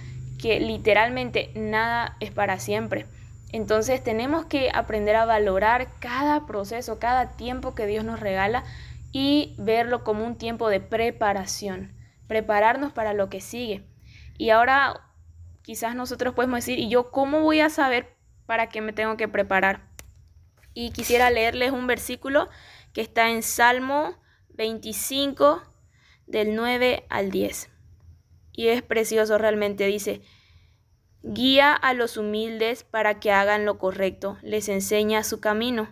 que 0.41 0.62
literalmente 0.62 1.51
nada 1.55 2.15
es 2.22 2.31
para 2.31 2.58
siempre. 2.58 3.05
Entonces 3.51 4.01
tenemos 4.01 4.46
que 4.46 4.72
aprender 4.74 5.17
a 5.17 5.25
valorar 5.25 5.89
cada 6.00 6.46
proceso, 6.46 7.00
cada 7.00 7.36
tiempo 7.36 7.75
que 7.75 7.86
Dios 7.86 8.05
nos 8.05 8.22
regala 8.22 8.63
y 9.12 9.55
verlo 9.58 10.05
como 10.05 10.25
un 10.25 10.38
tiempo 10.38 10.69
de 10.69 10.79
preparación, 10.79 11.91
prepararnos 12.27 12.93
para 12.93 13.12
lo 13.12 13.29
que 13.29 13.41
sigue. 13.41 13.84
Y 14.38 14.51
ahora 14.51 15.01
quizás 15.62 15.93
nosotros 15.93 16.34
podemos 16.34 16.60
decir, 16.60 16.79
¿y 16.79 16.88
yo 16.88 17.12
cómo 17.12 17.41
voy 17.41 17.60
a 17.60 17.69
saber 17.69 18.15
para 18.46 18.69
qué 18.69 18.79
me 18.79 18.93
tengo 18.93 19.17
que 19.17 19.27
preparar? 19.27 19.81
Y 20.74 20.91
quisiera 20.91 21.29
leerles 21.29 21.74
un 21.74 21.88
versículo 21.88 22.48
que 22.93 23.01
está 23.01 23.31
en 23.31 23.43
Salmo 23.43 24.15
25 24.51 25.62
del 26.25 26.55
9 26.55 27.05
al 27.10 27.31
10. 27.31 27.69
Y 28.59 28.67
es 28.67 28.81
precioso 28.81 29.37
realmente, 29.37 29.85
dice, 29.85 30.19
Guía 31.23 31.71
a 31.71 31.93
los 31.93 32.17
humildes 32.17 32.83
para 32.83 33.17
que 33.21 33.31
hagan 33.31 33.63
lo 33.63 33.77
correcto, 33.77 34.37
les 34.41 34.67
enseña 34.67 35.23
su 35.23 35.39
camino. 35.39 35.87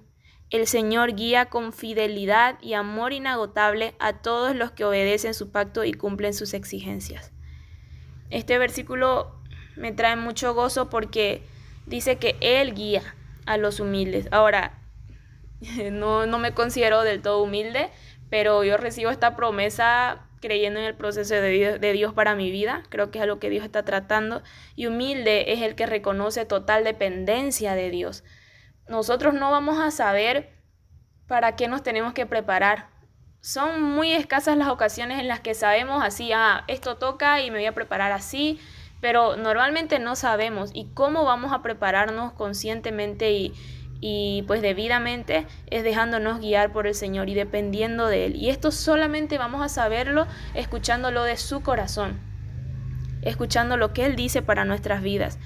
El 0.49 0.67
Señor 0.67 1.15
guía 1.15 1.45
con 1.45 1.71
fidelidad 1.71 2.61
y 2.61 2.73
amor 2.73 3.13
inagotable 3.13 3.95
a 3.99 4.21
todos 4.21 4.53
los 4.53 4.71
que 4.71 4.83
obedecen 4.83 5.33
su 5.33 5.49
pacto 5.49 5.85
y 5.85 5.93
cumplen 5.93 6.33
sus 6.33 6.53
exigencias. 6.53 7.31
Este 8.31 8.57
versículo 8.57 9.39
me 9.77 9.93
trae 9.93 10.17
mucho 10.17 10.53
gozo 10.53 10.89
porque 10.89 11.43
dice 11.85 12.17
que 12.17 12.35
Él 12.41 12.73
guía 12.73 13.15
a 13.45 13.55
los 13.55 13.79
humildes. 13.79 14.27
Ahora, 14.31 14.77
no, 15.93 16.25
no 16.25 16.37
me 16.37 16.53
considero 16.53 17.03
del 17.03 17.21
todo 17.21 17.41
humilde, 17.41 17.89
pero 18.29 18.65
yo 18.65 18.75
recibo 18.75 19.09
esta 19.09 19.37
promesa 19.37 20.26
creyendo 20.41 20.79
en 20.79 20.85
el 20.85 20.95
proceso 20.95 21.35
de 21.35 21.93
Dios, 21.93 22.13
para 22.13 22.35
mi 22.35 22.51
vida, 22.51 22.83
creo 22.89 23.11
que 23.11 23.19
es 23.19 23.23
algo 23.23 23.39
que 23.39 23.49
Dios 23.49 23.65
está 23.65 23.83
tratando, 23.83 24.43
y 24.75 24.87
humilde 24.87 25.53
es 25.53 25.61
el 25.61 25.75
que 25.75 25.85
reconoce 25.85 26.45
total 26.45 26.83
dependencia 26.83 27.75
de 27.75 27.89
Dios. 27.89 28.23
Nosotros 28.87 29.33
no 29.33 29.51
vamos 29.51 29.79
a 29.79 29.91
saber 29.91 30.53
para 31.27 31.55
qué 31.55 31.67
nos 31.67 31.83
tenemos 31.83 32.13
que 32.13 32.25
preparar. 32.25 32.89
Son 33.41 33.81
muy 33.81 34.11
escasas 34.13 34.57
las 34.57 34.69
ocasiones 34.69 35.19
en 35.19 35.27
las 35.27 35.39
que 35.39 35.53
sabemos 35.53 36.03
así, 36.03 36.31
ah, 36.33 36.63
esto 36.67 36.97
toca 36.97 37.41
y 37.41 37.51
me 37.51 37.57
voy 37.57 37.65
a 37.65 37.75
preparar 37.75 38.11
así, 38.11 38.59
pero 39.01 39.37
normalmente 39.37 39.99
no 39.99 40.15
sabemos 40.15 40.71
y 40.73 40.85
cómo 40.93 41.23
vamos 41.23 41.53
a 41.53 41.61
prepararnos 41.61 42.33
conscientemente 42.33 43.31
y, 43.31 43.53
y 43.99 44.43
pues 44.47 44.61
debidamente 44.61 45.47
es 45.67 45.83
dejándonos 45.83 46.39
guiar 46.39 46.71
por 46.71 46.87
el 46.87 46.95
Señor 46.95 47.29
y 47.29 47.33
dependiendo 47.33 48.07
de 48.07 48.25
Él. 48.25 48.35
Y 48.35 48.49
esto 48.49 48.71
solamente 48.71 49.37
vamos 49.37 49.61
a 49.61 49.69
saberlo 49.69 50.27
escuchándolo 50.53 51.23
de 51.23 51.37
su 51.37 51.61
corazón, 51.61 52.19
escuchando 53.21 53.77
lo 53.77 53.93
que 53.93 54.05
Él 54.05 54.15
dice 54.15 54.41
para 54.41 54.65
nuestras 54.65 55.01
vidas. 55.01 55.39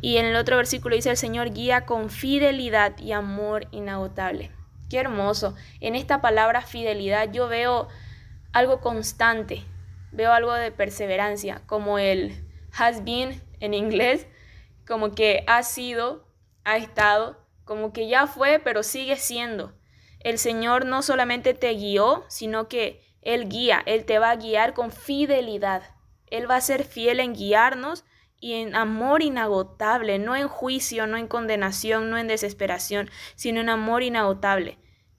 Y 0.00 0.18
en 0.18 0.26
el 0.26 0.36
otro 0.36 0.56
versículo 0.56 0.94
dice, 0.94 1.10
el 1.10 1.16
Señor 1.16 1.52
guía 1.52 1.84
con 1.84 2.08
fidelidad 2.10 2.96
y 2.98 3.12
amor 3.12 3.66
inagotable. 3.72 4.52
Qué 4.88 4.98
hermoso. 4.98 5.54
En 5.80 5.96
esta 5.96 6.20
palabra 6.20 6.62
fidelidad 6.62 7.32
yo 7.32 7.48
veo 7.48 7.88
algo 8.52 8.80
constante, 8.80 9.64
veo 10.12 10.32
algo 10.32 10.54
de 10.54 10.70
perseverancia, 10.70 11.62
como 11.66 11.98
el 11.98 12.44
has 12.78 13.04
been 13.04 13.42
en 13.60 13.74
inglés, 13.74 14.26
como 14.86 15.14
que 15.14 15.44
ha 15.46 15.62
sido, 15.64 16.26
ha 16.64 16.76
estado, 16.76 17.47
como 17.68 17.92
que 17.92 18.08
ya 18.08 18.26
fue, 18.26 18.58
pero 18.58 18.82
sigue 18.82 19.16
siendo. 19.16 19.74
El 20.20 20.38
Señor 20.38 20.86
no 20.86 21.02
solamente 21.02 21.52
te 21.52 21.74
guió, 21.74 22.24
sino 22.28 22.66
que 22.66 23.04
Él 23.20 23.50
guía, 23.50 23.82
Él 23.84 24.06
te 24.06 24.18
va 24.18 24.30
a 24.30 24.36
guiar 24.36 24.72
con 24.72 24.90
fidelidad. 24.90 25.82
Él 26.30 26.50
va 26.50 26.56
a 26.56 26.62
ser 26.62 26.84
fiel 26.84 27.20
en 27.20 27.34
guiarnos 27.34 28.06
y 28.40 28.54
en 28.54 28.74
amor 28.74 29.22
inagotable, 29.22 30.18
no 30.18 30.34
en 30.34 30.48
juicio, 30.48 31.06
no 31.06 31.18
en 31.18 31.28
condenación, 31.28 32.08
no 32.08 32.16
en 32.16 32.26
desesperación, 32.26 33.10
sino 33.34 33.60
en 33.60 33.68
amor 33.68 34.02
inagotable. 34.02 34.78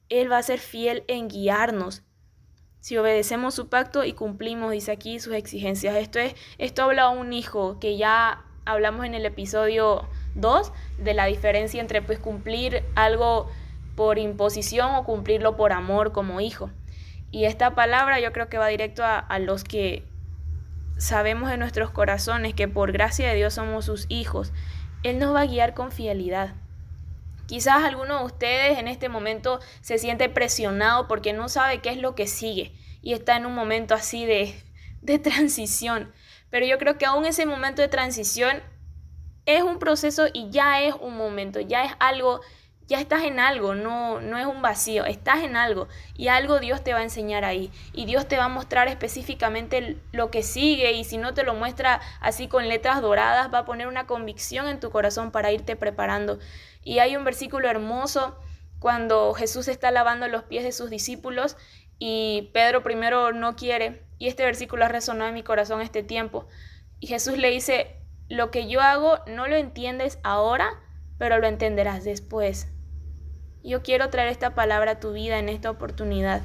Él 0.10 0.32
va 0.32 0.40
a 0.40 0.44
ser 0.44 0.60
fiel 0.60 1.04
en 1.08 1.28
guiarnos. 1.28 2.02
Si 2.80 2.98
obedecemos 2.98 3.54
su 3.54 3.70
pacto 3.70 4.06
y 4.06 4.14
cumplimos, 4.14 4.72
dice 4.72 4.92
aquí, 4.92 5.20
sus 5.20 5.34
exigencias. 5.34 5.96
Esto 5.96 6.18
es, 6.18 6.34
esto 6.58 6.82
habla 6.82 7.10
un 7.10 7.32
hijo 7.32 7.80
que 7.80 7.96
ya 7.96 8.44
hablamos 8.66 9.06
en 9.06 9.14
el 9.14 9.28
episodio 9.28 10.10
Dos, 10.40 10.72
de 10.98 11.14
la 11.14 11.26
diferencia 11.26 11.82
entre 11.82 12.02
pues 12.02 12.20
cumplir 12.20 12.84
algo 12.96 13.50
por 13.96 14.18
imposición 14.18 14.96
o 14.96 15.04
cumplirlo 15.04 15.58
por 15.58 15.74
amor 15.74 16.14
como 16.14 16.40
hijo. 16.40 16.70
Y 17.32 17.46
esta 17.46 17.76
palabra 17.76 18.20
yo 18.20 18.32
creo 18.32 18.50
que 18.50 18.58
va 18.58 18.68
directo 18.68 19.04
a, 19.04 19.40
los 19.40 19.64
que 19.64 20.04
sabemos 20.98 21.52
en 21.52 21.60
nuestros 21.60 21.92
corazones 21.92 22.54
que 22.54 22.68
por 22.68 22.92
gracia 22.92 23.28
de 23.28 23.36
Dios 23.36 23.56
somos 23.56 23.86
sus 23.86 24.06
hijos. 24.10 24.52
Él 25.04 25.20
nos 25.20 25.36
va 25.36 25.42
a 25.42 25.46
guiar 25.46 25.74
con 25.74 25.92
fidelidad. 25.92 26.56
Quizás 27.46 27.84
alguno 27.84 28.20
de 28.20 28.26
ustedes 28.26 28.80
en 28.80 28.88
este 28.88 29.10
momento 29.10 29.60
se 29.82 29.98
siente 29.98 30.30
presionado 30.30 31.08
porque 31.08 31.34
no 31.34 31.50
sabe 31.50 31.80
qué 31.80 31.90
es 31.90 31.98
lo 31.98 32.16
que 32.16 32.28
sigue 32.28 32.74
y 33.02 33.14
está 33.14 33.38
en 33.38 33.46
un 33.46 33.56
momento 33.56 33.96
así 33.96 34.26
de, 34.26 34.56
de 35.02 35.20
transición. 35.20 36.12
Pero 36.50 36.66
yo 36.66 36.78
creo 36.78 36.98
que 36.98 37.06
aún 37.06 37.26
ese 37.26 37.46
momento 37.46 37.82
de 37.82 37.90
transición 37.90 38.62
es 39.56 39.64
un 39.64 39.80
proceso 39.80 40.28
y 40.32 40.50
ya 40.50 40.82
es 40.82 40.94
un 41.00 41.18
momento, 41.18 41.60
ya 41.60 41.84
es 41.84 41.94
algo, 42.00 42.42
ya 42.88 43.00
estás 43.00 43.24
en 43.24 43.40
algo, 43.40 43.76
no, 43.76 44.20
no 44.20 44.38
es 44.38 44.48
un 44.48 44.62
vacío, 44.62 45.06
estás 45.06 45.44
en 45.44 45.56
algo 45.56 45.88
y 46.16 46.28
algo 46.28 46.60
Dios 46.60 46.84
te 46.84 46.94
va 46.94 47.00
a 47.00 47.04
enseñar 47.04 47.46
ahí 47.46 47.72
y 47.94 48.06
Dios 48.06 48.28
te 48.28 48.38
va 48.38 48.46
a 48.46 48.50
mostrar 48.50 48.88
específicamente 48.88 49.98
lo 50.12 50.32
que 50.32 50.42
sigue 50.42 50.94
y 50.94 51.04
si 51.04 51.18
no 51.18 51.34
te 51.34 51.44
lo 51.44 51.54
muestra 51.54 52.02
así 52.20 52.48
con 52.48 52.68
letras 52.68 53.02
doradas, 53.02 53.54
va 53.54 53.60
a 53.60 53.66
poner 53.66 53.88
una 53.88 54.08
convicción 54.08 54.68
en 54.68 54.80
tu 54.80 54.90
corazón 54.90 55.32
para 55.32 55.52
irte 55.52 55.76
preparando. 55.76 56.40
Y 56.84 57.00
hay 57.00 57.16
un 57.16 57.24
versículo 57.24 57.70
hermoso 57.70 58.38
cuando 58.80 59.34
Jesús 59.34 59.68
está 59.68 59.92
lavando 59.92 60.28
los 60.28 60.44
pies 60.44 60.64
de 60.64 60.72
sus 60.72 60.90
discípulos 60.90 61.58
y 62.00 62.50
Pedro 62.54 62.82
primero 62.82 63.34
no 63.34 63.56
quiere 63.56 64.04
y 64.18 64.28
este 64.28 64.46
versículo 64.46 64.86
ha 64.86 64.88
resonado 64.88 65.30
en 65.30 65.36
mi 65.36 65.44
corazón 65.44 65.82
este 65.82 66.02
tiempo. 66.02 66.48
Y 67.00 67.08
Jesús 67.08 67.38
le 67.38 67.52
dice, 67.52 67.99
lo 68.30 68.52
que 68.52 68.68
yo 68.68 68.82
hago 68.82 69.18
no 69.28 69.48
lo 69.48 69.56
entiendes 69.56 70.20
ahora, 70.24 70.70
pero 71.18 71.40
lo 71.40 71.48
entenderás 71.48 72.04
después. 72.04 72.72
Yo 73.64 73.82
quiero 73.82 74.10
traer 74.10 74.30
esta 74.30 74.56
palabra 74.56 74.92
a 74.92 75.00
tu 75.00 75.12
vida 75.12 75.40
en 75.40 75.50
esta 75.50 75.70
oportunidad 75.70 76.42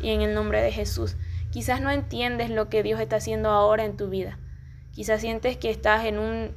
y 0.00 0.10
en 0.10 0.22
el 0.22 0.34
nombre 0.34 0.60
de 0.60 0.72
Jesús. 0.72 1.16
Quizás 1.50 1.80
no 1.80 1.90
entiendes 1.90 2.50
lo 2.50 2.68
que 2.68 2.82
Dios 2.82 3.00
está 3.00 3.16
haciendo 3.16 3.50
ahora 3.50 3.84
en 3.84 3.96
tu 3.96 4.08
vida. 4.08 4.38
Quizás 4.92 5.20
sientes 5.20 5.56
que 5.56 5.70
estás 5.70 6.04
en 6.04 6.18
un, 6.18 6.54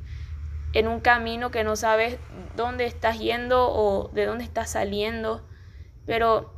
en 0.74 0.88
un 0.88 1.00
camino 1.00 1.52
que 1.52 1.64
no 1.64 1.76
sabes 1.76 2.18
dónde 2.56 2.86
estás 2.86 3.20
yendo 3.20 3.72
o 3.72 4.10
de 4.10 4.26
dónde 4.26 4.44
estás 4.44 4.72
saliendo. 4.72 5.48
Pero 6.06 6.54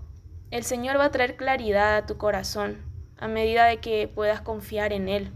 el 0.52 0.64
Señor 0.64 0.98
va 0.98 1.06
a 1.06 1.12
traer 1.12 1.36
claridad 1.36 1.98
a 1.98 2.06
tu 2.06 2.18
corazón 2.18 2.78
a 3.18 3.28
medida 3.28 3.66
de 3.66 3.78
que 3.78 4.08
puedas 4.14 4.42
confiar 4.42 4.94
en 4.94 5.10
Él. 5.10 5.32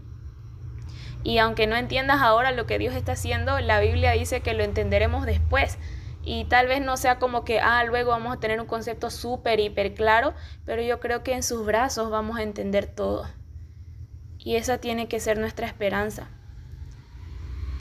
Y 1.22 1.38
aunque 1.38 1.66
no 1.66 1.76
entiendas 1.76 2.20
ahora 2.22 2.52
lo 2.52 2.66
que 2.66 2.78
Dios 2.78 2.94
está 2.94 3.12
haciendo, 3.12 3.60
la 3.60 3.80
Biblia 3.80 4.12
dice 4.12 4.40
que 4.40 4.54
lo 4.54 4.64
entenderemos 4.64 5.26
después. 5.26 5.78
Y 6.22 6.44
tal 6.44 6.66
vez 6.66 6.82
no 6.82 6.96
sea 6.96 7.18
como 7.18 7.44
que, 7.44 7.60
ah, 7.60 7.84
luego 7.84 8.10
vamos 8.10 8.36
a 8.36 8.40
tener 8.40 8.60
un 8.60 8.66
concepto 8.66 9.10
súper, 9.10 9.60
hiper 9.60 9.94
claro, 9.94 10.34
pero 10.66 10.82
yo 10.82 11.00
creo 11.00 11.22
que 11.22 11.34
en 11.34 11.42
sus 11.42 11.64
brazos 11.64 12.10
vamos 12.10 12.38
a 12.38 12.42
entender 12.42 12.86
todo. 12.86 13.26
Y 14.38 14.56
esa 14.56 14.78
tiene 14.78 15.08
que 15.08 15.20
ser 15.20 15.38
nuestra 15.38 15.66
esperanza. 15.66 16.28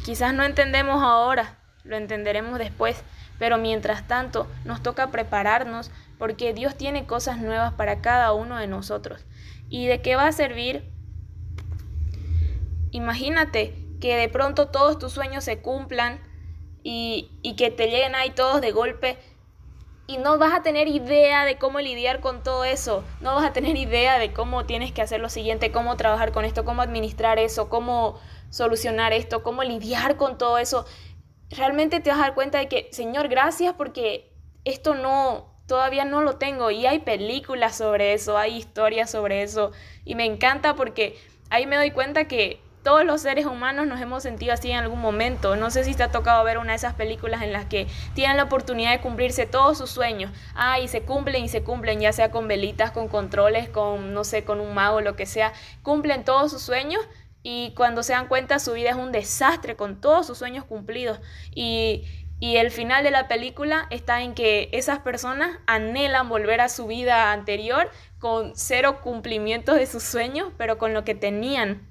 Quizás 0.04 0.34
no 0.34 0.44
entendemos 0.44 1.02
ahora, 1.04 1.60
lo 1.84 1.98
entenderemos 1.98 2.60
después, 2.60 3.04
pero 3.38 3.58
mientras 3.58 4.08
tanto 4.08 4.48
nos 4.66 4.82
toca 4.84 5.12
prepararnos 5.12 5.92
porque 6.18 6.54
Dios 6.54 6.76
tiene 6.76 7.06
cosas 7.06 7.40
nuevas 7.40 7.74
para 7.74 8.02
cada 8.02 8.34
uno 8.34 8.58
de 8.58 8.68
nosotros. 8.68 9.26
¿Y 9.70 9.88
de 9.88 10.02
qué 10.02 10.16
va 10.16 10.28
a 10.28 10.32
servir? 10.32 10.92
Imagínate 12.92 13.74
que 14.00 14.16
de 14.16 14.30
pronto 14.30 14.68
todos 14.68 14.98
tus 14.98 15.14
sueños 15.14 15.44
se 15.44 15.62
cumplan 15.62 16.22
y, 16.84 17.32
y 17.42 17.56
que 17.56 17.72
te 17.72 17.88
lleguen 17.88 18.16
ahí 18.16 18.32
todos 18.32 18.62
de 18.62 18.72
golpe 18.72 19.18
y 20.10 20.18
no 20.18 20.40
vas 20.40 20.54
a 20.56 20.64
tener 20.64 20.88
idea 20.88 21.46
de 21.46 21.60
cómo 21.60 21.80
lidiar 21.80 22.20
con 22.20 22.42
todo 22.42 22.66
eso, 22.66 23.04
no 23.22 23.36
vas 23.36 23.46
a 23.46 23.54
tener 23.54 23.78
idea 23.78 24.18
de 24.18 24.34
cómo 24.34 24.66
tienes 24.66 24.92
que 24.92 25.04
hacer 25.04 25.22
lo 25.22 25.30
siguiente, 25.30 25.72
cómo 25.72 25.98
trabajar 25.98 26.32
con 26.32 26.46
esto, 26.46 26.66
cómo 26.66 26.82
administrar 26.82 27.38
eso, 27.38 27.70
cómo 27.70 28.20
solucionar 28.50 29.14
esto, 29.14 29.44
cómo 29.44 29.62
lidiar 29.62 30.18
con 30.18 30.40
todo 30.40 30.58
eso. 30.58 30.88
Realmente 31.52 32.00
te 32.00 32.10
vas 32.10 32.18
a 32.18 32.24
dar 32.24 32.34
cuenta 32.34 32.58
de 32.58 32.68
que, 32.68 32.90
Señor, 32.92 33.28
gracias 33.28 33.76
porque 33.76 34.34
esto 34.66 34.96
no, 34.96 35.54
todavía 35.68 36.06
no 36.06 36.24
lo 36.24 36.38
tengo 36.38 36.72
y 36.72 36.88
hay 36.88 36.98
películas 36.98 37.78
sobre 37.78 38.14
eso, 38.14 38.36
hay 38.36 38.58
historias 38.58 39.12
sobre 39.12 39.44
eso. 39.44 39.74
Y 40.06 40.16
me 40.16 40.26
encanta 40.26 40.74
porque 40.74 41.20
ahí 41.52 41.68
me 41.68 41.76
doy 41.76 41.92
cuenta 41.92 42.28
que 42.28 42.60
todos 42.84 43.04
los 43.04 43.22
seres 43.22 43.46
humanos 43.46 43.88
nos 43.88 44.00
hemos 44.00 44.24
sentido 44.24 44.54
así 44.54 44.72
en 44.72 44.78
algún 44.78 45.00
momento. 45.00 45.56
No 45.56 45.70
sé 45.70 45.84
si 45.84 45.94
te 45.94 46.04
ha 46.04 46.12
tocado 46.12 46.44
ver 46.44 46.58
una 46.58 46.72
de 46.72 46.78
esas 46.78 46.94
películas 46.94 47.42
en 47.42 47.52
las 47.52 47.66
que 47.66 47.88
tienen 48.14 48.38
la 48.38 48.44
oportunidad 48.44 48.92
de 48.92 49.02
cumplirse 49.02 49.46
todos 49.46 49.78
sus 49.78 49.90
sueños. 49.90 50.32
Ah, 50.56 50.80
y 50.80 50.88
se 50.88 51.02
cumplen 51.02 51.44
y 51.44 51.50
se 51.50 51.64
cumplen, 51.64 52.00
ya 52.00 52.14
sea 52.14 52.32
con 52.32 52.48
velitas, 52.48 52.92
con 52.92 53.08
controles, 53.08 53.70
con, 53.70 54.14
no 54.14 54.24
sé, 54.24 54.44
con 54.44 54.60
un 54.60 54.74
mago, 54.74 55.02
lo 55.02 55.16
que 55.16 55.26
sea. 55.26 55.54
Cumplen 55.84 56.24
todos 56.24 56.52
sus 56.52 56.62
sueños 56.62 57.02
y 57.44 57.74
cuando 57.76 58.04
se 58.04 58.14
dan 58.14 58.28
cuenta 58.28 58.60
su 58.60 58.74
vida 58.74 58.92
es 58.92 58.96
un 58.96 59.12
desastre 59.12 59.76
con 59.76 60.00
todos 60.00 60.28
sus 60.28 60.38
sueños 60.38 60.64
cumplidos. 60.64 61.20
Y, 61.54 62.06
y 62.40 62.58
el 62.58 62.72
final 62.72 63.04
de 63.04 63.12
la 63.12 63.28
película 63.28 63.88
está 63.90 64.22
en 64.22 64.34
que 64.34 64.70
esas 64.72 65.00
personas 65.00 65.60
anhelan 65.68 66.30
volver 66.30 66.62
a 66.62 66.70
su 66.70 66.88
vida 66.88 67.34
anterior 67.34 67.92
con 68.20 68.54
cero 68.56 69.00
cumplimientos 69.02 69.76
de 69.76 69.86
sus 69.86 70.04
sueños, 70.04 70.54
pero 70.58 70.78
con 70.78 70.94
lo 70.94 71.04
que 71.04 71.16
tenían 71.16 71.89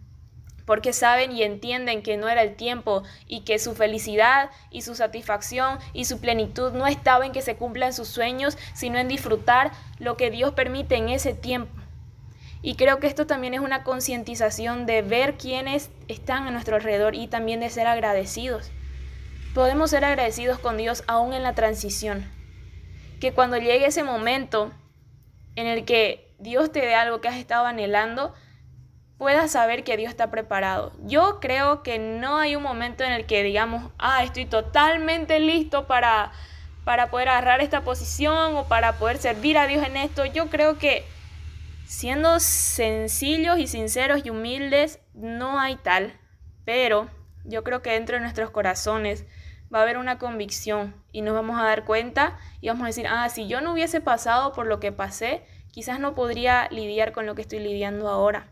porque 0.68 0.92
saben 0.92 1.32
y 1.32 1.44
entienden 1.44 2.02
que 2.02 2.18
no 2.18 2.28
era 2.28 2.42
el 2.42 2.54
tiempo 2.54 3.02
y 3.26 3.40
que 3.40 3.58
su 3.58 3.74
felicidad 3.74 4.50
y 4.70 4.82
su 4.82 4.94
satisfacción 4.94 5.78
y 5.94 6.04
su 6.04 6.20
plenitud 6.20 6.72
no 6.72 6.86
estaba 6.86 7.24
en 7.24 7.32
que 7.32 7.40
se 7.40 7.56
cumplan 7.56 7.94
sus 7.94 8.06
sueños, 8.06 8.58
sino 8.74 8.98
en 8.98 9.08
disfrutar 9.08 9.72
lo 9.98 10.18
que 10.18 10.30
Dios 10.30 10.52
permite 10.52 10.96
en 10.96 11.08
ese 11.08 11.32
tiempo. 11.32 11.72
Y 12.60 12.74
creo 12.74 13.00
que 13.00 13.06
esto 13.06 13.26
también 13.26 13.54
es 13.54 13.60
una 13.60 13.82
concientización 13.82 14.84
de 14.84 15.00
ver 15.00 15.38
quiénes 15.38 15.88
están 16.06 16.46
a 16.46 16.50
nuestro 16.50 16.76
alrededor 16.76 17.14
y 17.14 17.28
también 17.28 17.60
de 17.60 17.70
ser 17.70 17.86
agradecidos. 17.86 18.70
Podemos 19.54 19.88
ser 19.88 20.04
agradecidos 20.04 20.58
con 20.58 20.76
Dios 20.76 21.02
aún 21.06 21.32
en 21.32 21.44
la 21.44 21.54
transición. 21.54 22.30
Que 23.22 23.32
cuando 23.32 23.56
llegue 23.56 23.86
ese 23.86 24.02
momento 24.02 24.70
en 25.56 25.66
el 25.66 25.86
que 25.86 26.34
Dios 26.38 26.72
te 26.72 26.80
dé 26.80 26.94
algo 26.94 27.22
que 27.22 27.28
has 27.28 27.36
estado 27.36 27.64
anhelando, 27.64 28.34
puedas 29.18 29.50
saber 29.50 29.84
que 29.84 29.96
Dios 29.96 30.10
está 30.10 30.30
preparado. 30.30 30.92
Yo 31.02 31.40
creo 31.40 31.82
que 31.82 31.98
no 31.98 32.38
hay 32.38 32.56
un 32.56 32.62
momento 32.62 33.04
en 33.04 33.12
el 33.12 33.26
que 33.26 33.42
digamos, 33.42 33.90
ah, 33.98 34.22
estoy 34.22 34.46
totalmente 34.46 35.40
listo 35.40 35.86
para, 35.86 36.32
para 36.84 37.10
poder 37.10 37.28
agarrar 37.28 37.60
esta 37.60 37.82
posición 37.82 38.56
o 38.56 38.68
para 38.68 38.94
poder 38.94 39.18
servir 39.18 39.58
a 39.58 39.66
Dios 39.66 39.84
en 39.84 39.96
esto. 39.96 40.24
Yo 40.24 40.48
creo 40.48 40.78
que 40.78 41.04
siendo 41.84 42.38
sencillos 42.38 43.58
y 43.58 43.66
sinceros 43.66 44.24
y 44.24 44.30
humildes, 44.30 45.00
no 45.14 45.58
hay 45.60 45.76
tal. 45.76 46.18
Pero 46.64 47.08
yo 47.44 47.64
creo 47.64 47.82
que 47.82 47.90
dentro 47.90 48.16
de 48.16 48.22
nuestros 48.22 48.50
corazones 48.50 49.24
va 49.74 49.80
a 49.80 49.82
haber 49.82 49.98
una 49.98 50.18
convicción 50.18 50.94
y 51.12 51.22
nos 51.22 51.34
vamos 51.34 51.58
a 51.58 51.64
dar 51.64 51.84
cuenta 51.84 52.38
y 52.60 52.68
vamos 52.68 52.84
a 52.84 52.86
decir, 52.86 53.06
ah, 53.08 53.28
si 53.28 53.48
yo 53.48 53.60
no 53.60 53.72
hubiese 53.72 54.00
pasado 54.00 54.52
por 54.52 54.66
lo 54.66 54.78
que 54.78 54.92
pasé, 54.92 55.42
quizás 55.72 55.98
no 55.98 56.14
podría 56.14 56.68
lidiar 56.70 57.12
con 57.12 57.26
lo 57.26 57.34
que 57.34 57.42
estoy 57.42 57.58
lidiando 57.58 58.08
ahora. 58.08 58.46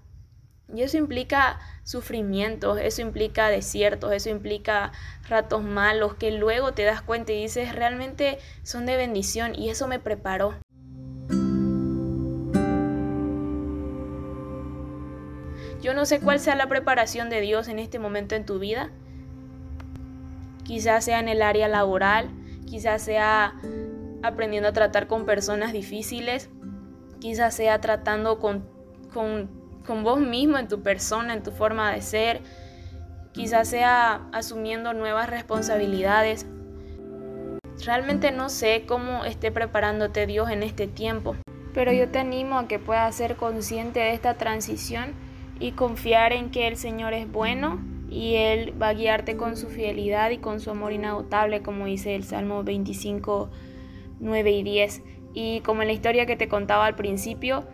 Y 0.74 0.82
eso 0.82 0.96
implica 0.96 1.60
sufrimientos, 1.84 2.78
eso 2.80 3.00
implica 3.00 3.48
desiertos, 3.48 4.12
eso 4.12 4.30
implica 4.30 4.92
ratos 5.28 5.62
malos 5.62 6.14
que 6.14 6.32
luego 6.32 6.72
te 6.72 6.82
das 6.82 7.02
cuenta 7.02 7.32
y 7.32 7.42
dices 7.42 7.74
realmente 7.74 8.38
son 8.64 8.84
de 8.84 8.96
bendición 8.96 9.54
y 9.54 9.70
eso 9.70 9.86
me 9.86 10.00
preparó. 10.00 10.54
Yo 15.80 15.94
no 15.94 16.04
sé 16.04 16.18
cuál 16.18 16.40
sea 16.40 16.56
la 16.56 16.68
preparación 16.68 17.30
de 17.30 17.40
Dios 17.40 17.68
en 17.68 17.78
este 17.78 18.00
momento 18.00 18.34
en 18.34 18.44
tu 18.44 18.58
vida. 18.58 18.90
Quizás 20.64 21.04
sea 21.04 21.20
en 21.20 21.28
el 21.28 21.42
área 21.42 21.68
laboral, 21.68 22.28
quizás 22.66 23.02
sea 23.02 23.54
aprendiendo 24.24 24.70
a 24.70 24.72
tratar 24.72 25.06
con 25.06 25.26
personas 25.26 25.72
difíciles, 25.72 26.50
quizás 27.20 27.54
sea 27.54 27.80
tratando 27.80 28.40
con, 28.40 28.68
con 29.14 29.65
con 29.86 30.02
vos 30.02 30.18
mismo, 30.18 30.58
en 30.58 30.68
tu 30.68 30.82
persona, 30.82 31.32
en 31.32 31.42
tu 31.42 31.50
forma 31.50 31.92
de 31.92 32.02
ser. 32.02 32.40
Quizás 33.32 33.68
sea 33.68 34.28
asumiendo 34.32 34.92
nuevas 34.92 35.30
responsabilidades. 35.30 36.46
Realmente 37.84 38.32
no 38.32 38.48
sé 38.48 38.84
cómo 38.86 39.24
esté 39.24 39.52
preparándote 39.52 40.26
Dios 40.26 40.50
en 40.50 40.62
este 40.62 40.86
tiempo, 40.86 41.36
pero 41.74 41.92
yo 41.92 42.08
te 42.08 42.18
animo 42.18 42.58
a 42.58 42.68
que 42.68 42.78
puedas 42.78 43.14
ser 43.14 43.36
consciente 43.36 44.00
de 44.00 44.14
esta 44.14 44.34
transición 44.34 45.14
y 45.60 45.72
confiar 45.72 46.32
en 46.32 46.50
que 46.50 46.68
el 46.68 46.76
Señor 46.76 47.12
es 47.12 47.30
bueno 47.30 47.78
y 48.08 48.36
Él 48.36 48.74
va 48.80 48.88
a 48.88 48.94
guiarte 48.94 49.36
con 49.36 49.56
su 49.56 49.68
fidelidad 49.68 50.30
y 50.30 50.38
con 50.38 50.60
su 50.60 50.70
amor 50.70 50.92
inagotable, 50.92 51.62
como 51.62 51.86
dice 51.86 52.14
el 52.14 52.24
Salmo 52.24 52.62
25, 52.62 53.50
9 54.20 54.50
y 54.50 54.62
10. 54.62 55.02
Y 55.34 55.60
como 55.60 55.82
en 55.82 55.88
la 55.88 55.94
historia 55.94 56.24
que 56.24 56.36
te 56.36 56.48
contaba 56.48 56.86
al 56.86 56.94
principio, 56.94 57.66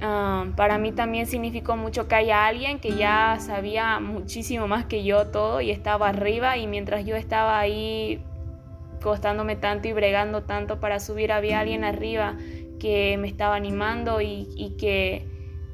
Ah, 0.00 0.46
para 0.56 0.78
mí 0.78 0.92
también 0.92 1.26
significó 1.26 1.76
mucho 1.76 2.08
que 2.08 2.14
haya 2.16 2.46
alguien 2.46 2.78
que 2.78 2.96
ya 2.96 3.36
sabía 3.40 4.00
muchísimo 4.00 4.66
más 4.66 4.84
que 4.84 5.04
yo 5.04 5.28
todo 5.28 5.60
y 5.60 5.70
estaba 5.70 6.08
arriba 6.08 6.56
y 6.56 6.66
mientras 6.66 7.06
yo 7.06 7.16
estaba 7.16 7.58
ahí 7.58 8.22
costándome 9.02 9.56
tanto 9.56 9.88
y 9.88 9.92
bregando 9.92 10.42
tanto 10.42 10.80
para 10.80 10.98
subir 10.98 11.32
había 11.32 11.60
alguien 11.60 11.84
arriba 11.84 12.36
que 12.80 13.16
me 13.18 13.28
estaba 13.28 13.54
animando 13.54 14.20
y, 14.20 14.48
y 14.56 14.76
que 14.76 15.26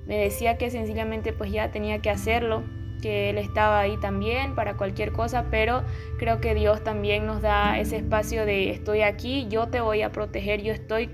me 0.07 0.17
decía 0.17 0.59
que 0.59 0.71
sencillamente 0.71 1.33
pues 1.33 1.51
ya 1.51 1.71
tenía 1.71 2.01
que 2.01 2.11
hacerlo 2.11 2.63
que 3.01 3.31
Él 3.31 3.39
estaba 3.39 3.81
ahí 3.81 3.97
también 3.97 4.55
para 4.55 4.77
cualquier 4.77 5.13
cosa, 5.13 5.47
pero 5.51 5.83
creo 6.19 6.41
que 6.41 6.55
Dios 6.55 6.85
también 6.85 7.27
nos 7.27 7.43
da 7.43 7.79
ese 7.79 7.97
espacio 7.97 8.45
de 8.45 8.71
estoy 8.71 9.03
aquí, 9.03 9.47
yo 9.49 9.69
te 9.69 9.81
voy 9.81 10.03
a 10.03 10.13
proteger, 10.13 10.63
yo 10.63 10.73
estoy 10.73 11.09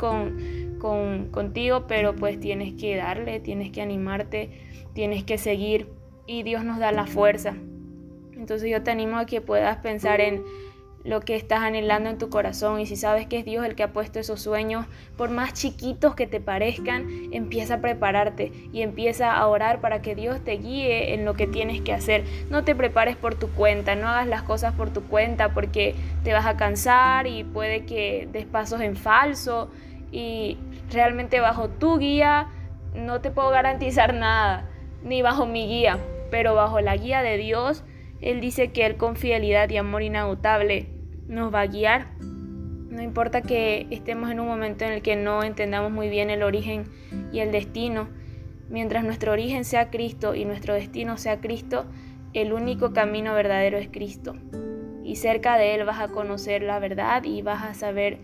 con, 0.87 1.31
contigo, 1.33 1.87
pero 1.89 2.15
pues 2.15 2.39
tienes 2.39 2.75
que 2.75 2.95
darle, 2.95 3.41
tienes 3.41 3.73
que 3.73 3.83
animarte, 3.83 4.51
tienes 4.93 5.25
que 5.25 5.37
seguir 5.37 5.89
y 6.29 6.45
Dios 6.45 6.65
nos 6.65 6.79
da 6.79 6.93
la 6.93 7.07
fuerza. 7.07 7.57
Entonces 8.37 8.71
yo 8.71 8.85
te 8.85 8.93
animo 8.93 9.19
a 9.19 9.27
que 9.27 9.41
puedas 9.41 9.79
pensar 9.79 10.21
en 10.21 10.45
lo 11.03 11.21
que 11.21 11.35
estás 11.35 11.61
anhelando 11.61 12.09
en 12.09 12.19
tu 12.19 12.29
corazón 12.31 12.79
y 12.79 12.87
si 12.87 12.95
sabes 12.95 13.27
que 13.27 13.39
es 13.39 13.45
Dios 13.45 13.65
el 13.65 13.75
que 13.75 13.83
ha 13.83 13.93
puesto 13.93 14.21
esos 14.21 14.41
sueños, 14.41 14.87
por 15.17 15.31
más 15.31 15.55
chiquitos 15.55 16.15
que 16.15 16.29
te 16.29 16.41
parezcan, 16.41 17.33
empieza 17.33 17.75
a 17.75 17.81
prepararte 17.81 18.53
y 18.73 18.83
empieza 18.83 19.33
a 19.33 19.47
orar 19.49 19.81
para 19.81 20.03
que 20.03 20.15
Dios 20.15 20.45
te 20.45 20.53
guíe 20.53 21.15
en 21.15 21.25
lo 21.25 21.35
que 21.35 21.49
tienes 21.49 21.81
que 21.81 21.93
hacer. 21.93 22.23
No 22.49 22.63
te 22.63 22.77
prepares 22.77 23.17
por 23.17 23.35
tu 23.35 23.49
cuenta, 23.49 23.97
no 23.97 24.09
hagas 24.09 24.29
las 24.29 24.43
cosas 24.45 24.73
por 24.75 24.91
tu 24.91 25.03
cuenta 25.03 25.53
porque 25.53 25.97
te 26.23 26.33
vas 26.33 26.47
a 26.47 26.57
cansar 26.57 27.27
y 27.27 27.43
puede 27.43 27.87
que 27.87 28.29
des 28.31 28.47
pasos 28.47 28.81
en 28.81 28.95
falso 28.95 29.69
y 30.13 30.59
realmente 30.91 31.41
bajo 31.41 31.69
tu 31.69 31.99
guía 31.99 32.49
no 32.95 33.21
te 33.21 33.31
puedo 33.31 33.51
garantizar 33.51 34.15
nada, 34.15 34.69
ni 35.03 35.23
bajo 35.23 35.47
mi 35.47 35.67
guía, 35.67 35.99
pero 36.31 36.55
bajo 36.55 36.81
la 36.81 36.97
guía 36.97 37.23
de 37.23 37.37
Dios, 37.37 37.85
Él 38.21 38.41
dice 38.41 38.73
que 38.73 38.87
Él 38.87 38.97
con 38.97 39.17
fidelidad 39.17 39.69
y 39.71 39.77
amor 39.77 40.03
inagotable 40.03 40.89
nos 41.29 41.53
va 41.53 41.61
a 41.63 41.67
guiar. 41.67 42.07
No 42.21 43.03
importa 43.03 43.43
que 43.43 43.87
estemos 43.91 44.31
en 44.31 44.41
un 44.41 44.47
momento 44.47 44.85
en 44.85 44.93
el 44.93 45.03
que 45.03 45.17
no 45.17 45.43
entendamos 45.43 45.93
muy 45.93 46.09
bien 46.09 46.31
el 46.31 46.43
origen 46.43 46.85
y 47.33 47.41
el 47.41 47.53
destino, 47.53 48.09
mientras 48.71 49.05
nuestro 49.05 49.33
origen 49.33 49.65
sea 49.65 49.91
Cristo 49.91 50.35
y 50.35 50.45
nuestro 50.45 50.75
destino 50.75 51.19
sea 51.19 51.41
Cristo, 51.41 51.85
el 52.33 52.53
único 52.53 52.93
camino 52.93 53.35
verdadero 53.35 53.77
es 53.77 53.89
Cristo. 53.89 54.35
Y 55.05 55.17
cerca 55.17 55.59
de 55.59 55.75
Él 55.75 55.85
vas 55.85 56.01
a 56.01 56.09
conocer 56.09 56.63
la 56.63 56.79
verdad 56.79 57.23
y 57.25 57.43
vas 57.43 57.63
a 57.63 57.75
saber 57.75 58.19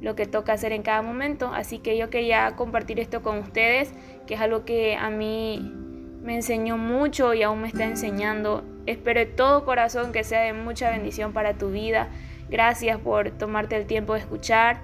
lo 0.00 0.14
que 0.14 0.26
toca 0.26 0.52
hacer 0.52 0.72
en 0.72 0.82
cada 0.82 1.02
momento. 1.02 1.50
Así 1.52 1.78
que 1.78 1.96
yo 1.96 2.10
quería 2.10 2.54
compartir 2.56 3.00
esto 3.00 3.22
con 3.22 3.38
ustedes, 3.38 3.92
que 4.26 4.34
es 4.34 4.40
algo 4.40 4.64
que 4.64 4.96
a 4.96 5.10
mí 5.10 5.72
me 6.22 6.34
enseñó 6.34 6.76
mucho 6.76 7.34
y 7.34 7.42
aún 7.42 7.62
me 7.62 7.68
está 7.68 7.84
enseñando. 7.84 8.64
Espero 8.86 9.20
de 9.20 9.26
todo 9.26 9.64
corazón 9.64 10.12
que 10.12 10.24
sea 10.24 10.40
de 10.40 10.52
mucha 10.52 10.90
bendición 10.90 11.32
para 11.32 11.54
tu 11.54 11.70
vida. 11.70 12.08
Gracias 12.48 12.98
por 12.98 13.30
tomarte 13.30 13.76
el 13.76 13.86
tiempo 13.86 14.14
de 14.14 14.20
escuchar. 14.20 14.80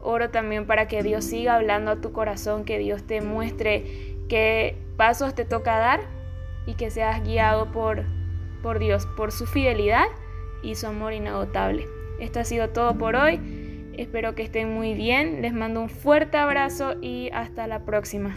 Oro 0.00 0.30
también 0.30 0.66
para 0.66 0.88
que 0.88 1.02
Dios 1.02 1.24
siga 1.24 1.54
hablando 1.54 1.92
a 1.92 2.00
tu 2.00 2.12
corazón, 2.12 2.64
que 2.64 2.78
Dios 2.78 3.06
te 3.06 3.20
muestre 3.20 4.16
qué 4.28 4.76
pasos 4.96 5.34
te 5.34 5.44
toca 5.44 5.78
dar 5.78 6.00
y 6.66 6.74
que 6.74 6.90
seas 6.90 7.22
guiado 7.22 7.70
por, 7.70 8.04
por 8.62 8.78
Dios, 8.78 9.06
por 9.16 9.32
su 9.32 9.46
fidelidad 9.46 10.06
y 10.62 10.74
su 10.74 10.86
amor 10.86 11.12
inagotable. 11.12 11.86
Esto 12.18 12.40
ha 12.40 12.44
sido 12.44 12.70
todo 12.70 12.96
por 12.96 13.16
hoy. 13.16 13.61
Espero 13.96 14.34
que 14.34 14.42
estén 14.42 14.72
muy 14.72 14.94
bien. 14.94 15.42
Les 15.42 15.52
mando 15.52 15.80
un 15.80 15.88
fuerte 15.88 16.36
abrazo 16.36 16.94
y 17.00 17.30
hasta 17.32 17.66
la 17.66 17.84
próxima. 17.84 18.34